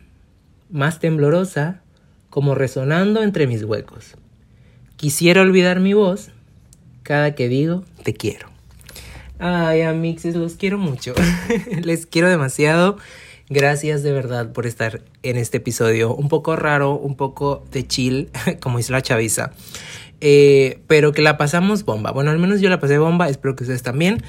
más 0.70 1.00
temblorosa, 1.00 1.82
como 2.30 2.56
resonando 2.56 3.22
entre 3.22 3.48
mis 3.48 3.64
huecos. 3.64 4.16
Quisiera 4.98 5.42
olvidar 5.42 5.80
mi 5.80 5.94
voz 5.94 6.32
cada 7.04 7.36
que 7.36 7.48
digo 7.48 7.84
te 8.04 8.14
quiero. 8.14 8.48
Ay, 9.40 9.82
amixes, 9.82 10.36
los 10.36 10.54
quiero 10.54 10.78
mucho. 10.78 11.14
Les 11.84 12.06
quiero 12.06 12.30
demasiado. 12.30 12.98
Gracias 13.50 14.02
de 14.04 14.14
verdad 14.14 14.54
por 14.54 14.66
estar 14.66 15.02
en 15.22 15.38
este 15.38 15.58
episodio. 15.58 16.16
Un 16.16 16.30
poco 16.30 16.56
raro, 16.56 16.96
un 16.96 17.16
poco 17.16 17.64
de 17.72 17.86
chill, 17.86 18.30
como 18.62 18.78
dice 18.78 18.94
la 18.94 19.02
chaviza. 19.02 19.52
Eh, 20.22 20.80
pero 20.88 21.12
que 21.12 21.22
la 21.22 21.38
pasamos 21.38 21.84
bomba. 21.84 22.12
Bueno, 22.12 22.32
al 22.32 22.40
menos 22.40 22.62
yo 22.62 22.70
la 22.70 22.80
pasé 22.80 22.98
bomba, 22.98 23.28
espero 23.28 23.56
que 23.56 23.64
ustedes 23.64 23.84
también. 23.84 24.24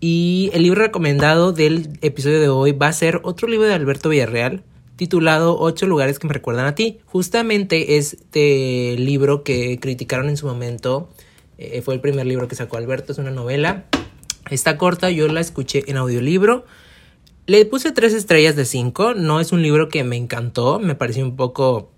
Y 0.00 0.50
el 0.52 0.64
libro 0.64 0.82
recomendado 0.82 1.52
del 1.52 1.98
episodio 2.02 2.40
de 2.40 2.48
hoy 2.48 2.72
va 2.72 2.88
a 2.88 2.92
ser 2.92 3.20
otro 3.22 3.48
libro 3.48 3.66
de 3.66 3.74
Alberto 3.74 4.08
Villarreal 4.08 4.62
titulado 4.96 5.58
Ocho 5.58 5.86
lugares 5.86 6.18
que 6.18 6.26
me 6.26 6.32
recuerdan 6.32 6.66
a 6.66 6.74
ti. 6.74 6.98
Justamente 7.06 7.98
este 7.98 8.96
libro 8.98 9.44
que 9.44 9.78
criticaron 9.78 10.28
en 10.28 10.36
su 10.36 10.46
momento. 10.46 11.10
Eh, 11.58 11.82
fue 11.82 11.94
el 11.94 12.00
primer 12.00 12.26
libro 12.26 12.48
que 12.48 12.54
sacó 12.54 12.76
Alberto, 12.76 13.12
es 13.12 13.18
una 13.18 13.30
novela. 13.30 13.84
Está 14.50 14.76
corta, 14.76 15.10
yo 15.10 15.28
la 15.28 15.40
escuché 15.40 15.84
en 15.86 15.96
audiolibro. 15.96 16.64
Le 17.46 17.64
puse 17.64 17.92
tres 17.92 18.12
estrellas 18.12 18.56
de 18.56 18.64
cinco. 18.64 19.14
No 19.14 19.40
es 19.40 19.52
un 19.52 19.62
libro 19.62 19.88
que 19.88 20.04
me 20.04 20.16
encantó, 20.16 20.78
me 20.78 20.94
pareció 20.94 21.24
un 21.24 21.36
poco 21.36 21.90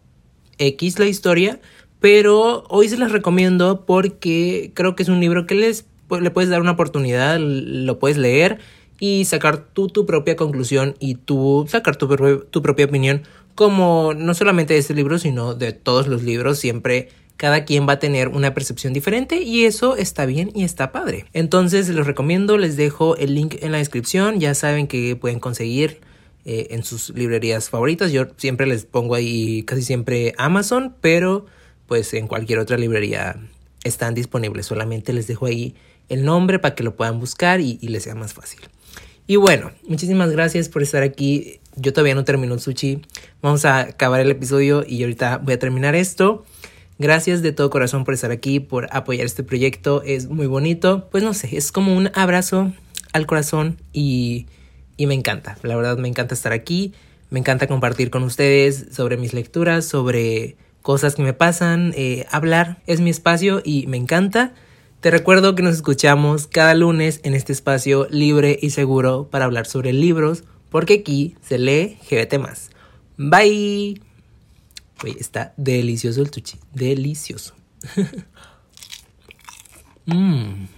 X 0.58 0.98
la 0.98 1.06
historia. 1.06 1.60
Pero 2.00 2.64
hoy 2.68 2.88
se 2.88 2.96
las 2.96 3.10
recomiendo 3.10 3.84
porque 3.84 4.70
creo 4.74 4.94
que 4.94 5.02
es 5.02 5.08
un 5.08 5.20
libro 5.20 5.46
que 5.46 5.56
les, 5.56 5.86
le 6.20 6.30
puedes 6.30 6.48
dar 6.48 6.60
una 6.60 6.72
oportunidad, 6.72 7.38
lo 7.40 7.98
puedes 7.98 8.16
leer 8.16 8.58
y 9.00 9.24
sacar 9.24 9.58
tú 9.72 9.88
tu 9.88 10.06
propia 10.06 10.36
conclusión 10.36 10.94
y 11.00 11.16
tú 11.16 11.66
sacar 11.68 11.96
tu, 11.96 12.08
tu 12.50 12.62
propia 12.62 12.86
opinión 12.86 13.22
como 13.54 14.12
no 14.14 14.34
solamente 14.34 14.74
de 14.74 14.80
este 14.80 14.94
libro 14.94 15.18
sino 15.18 15.54
de 15.54 15.72
todos 15.72 16.08
los 16.08 16.22
libros 16.22 16.58
siempre 16.58 17.08
cada 17.38 17.64
quien 17.64 17.88
va 17.88 17.94
a 17.94 17.98
tener 17.98 18.28
una 18.28 18.52
percepción 18.52 18.92
diferente 18.92 19.40
y 19.40 19.64
eso 19.64 19.96
está 19.96 20.26
bien 20.26 20.50
y 20.54 20.64
está 20.64 20.92
padre. 20.92 21.24
Entonces 21.32 21.88
les 21.88 22.06
recomiendo, 22.06 22.58
les 22.58 22.76
dejo 22.76 23.16
el 23.16 23.34
link 23.34 23.56
en 23.62 23.72
la 23.72 23.78
descripción, 23.78 24.40
ya 24.40 24.54
saben 24.54 24.86
que 24.86 25.16
pueden 25.16 25.40
conseguir 25.40 26.00
eh, 26.44 26.66
en 26.70 26.82
sus 26.82 27.10
librerías 27.10 27.70
favoritas, 27.70 28.12
yo 28.12 28.26
siempre 28.36 28.66
les 28.66 28.84
pongo 28.84 29.14
ahí 29.14 29.62
casi 29.62 29.82
siempre 29.82 30.34
Amazon, 30.36 30.94
pero 31.00 31.46
pues 31.86 32.12
en 32.12 32.26
cualquier 32.26 32.58
otra 32.58 32.76
librería 32.76 33.40
están 33.84 34.14
disponibles, 34.14 34.66
solamente 34.66 35.12
les 35.12 35.26
dejo 35.26 35.46
ahí 35.46 35.74
el 36.08 36.24
nombre 36.24 36.58
para 36.58 36.74
que 36.74 36.82
lo 36.82 36.96
puedan 36.96 37.20
buscar 37.20 37.60
y 37.60 37.78
les 37.78 38.02
sea 38.02 38.14
más 38.14 38.34
fácil. 38.34 38.60
Y 39.30 39.36
bueno, 39.36 39.72
muchísimas 39.86 40.30
gracias 40.30 40.70
por 40.70 40.82
estar 40.82 41.02
aquí. 41.02 41.60
Yo 41.76 41.92
todavía 41.92 42.14
no 42.14 42.24
termino 42.24 42.54
el 42.54 42.60
sushi. 42.60 43.02
Vamos 43.42 43.66
a 43.66 43.80
acabar 43.80 44.20
el 44.20 44.30
episodio 44.30 44.84
y 44.88 45.02
ahorita 45.02 45.36
voy 45.36 45.52
a 45.52 45.58
terminar 45.58 45.94
esto. 45.94 46.46
Gracias 46.98 47.42
de 47.42 47.52
todo 47.52 47.70
corazón 47.70 48.04
por 48.04 48.14
estar 48.14 48.32
aquí, 48.32 48.58
por 48.58 48.88
apoyar 48.90 49.24
este 49.24 49.44
proyecto. 49.44 50.02
Es 50.02 50.28
muy 50.28 50.46
bonito. 50.46 51.08
Pues 51.10 51.22
no 51.22 51.32
sé, 51.32 51.56
es 51.56 51.70
como 51.70 51.96
un 51.96 52.10
abrazo 52.14 52.72
al 53.12 53.26
corazón 53.26 53.78
y, 53.92 54.46
y 54.96 55.06
me 55.06 55.14
encanta. 55.14 55.56
La 55.62 55.76
verdad 55.76 55.96
me 55.96 56.08
encanta 56.08 56.34
estar 56.34 56.52
aquí. 56.52 56.92
Me 57.30 57.38
encanta 57.38 57.66
compartir 57.66 58.10
con 58.10 58.22
ustedes 58.22 58.86
sobre 58.90 59.16
mis 59.16 59.32
lecturas, 59.32 59.84
sobre 59.84 60.56
cosas 60.82 61.14
que 61.14 61.22
me 61.22 61.34
pasan. 61.34 61.92
Eh, 61.96 62.26
hablar 62.30 62.78
es 62.86 63.00
mi 63.00 63.10
espacio 63.10 63.62
y 63.64 63.86
me 63.86 63.96
encanta. 63.96 64.54
Te 65.00 65.12
recuerdo 65.12 65.54
que 65.54 65.62
nos 65.62 65.74
escuchamos 65.74 66.48
cada 66.48 66.74
lunes 66.74 67.20
en 67.22 67.34
este 67.34 67.52
espacio 67.52 68.08
libre 68.10 68.58
y 68.60 68.70
seguro 68.70 69.28
para 69.30 69.44
hablar 69.44 69.66
sobre 69.66 69.92
libros, 69.92 70.42
porque 70.70 70.94
aquí 70.94 71.36
se 71.42 71.58
lee 71.58 71.98
GBT. 72.10 72.42
Bye. 73.16 74.07
Oye, 75.04 75.16
está 75.18 75.54
delicioso 75.56 76.22
el 76.22 76.30
tuchi, 76.30 76.58
delicioso. 76.72 77.54
Mmm. 80.06 80.66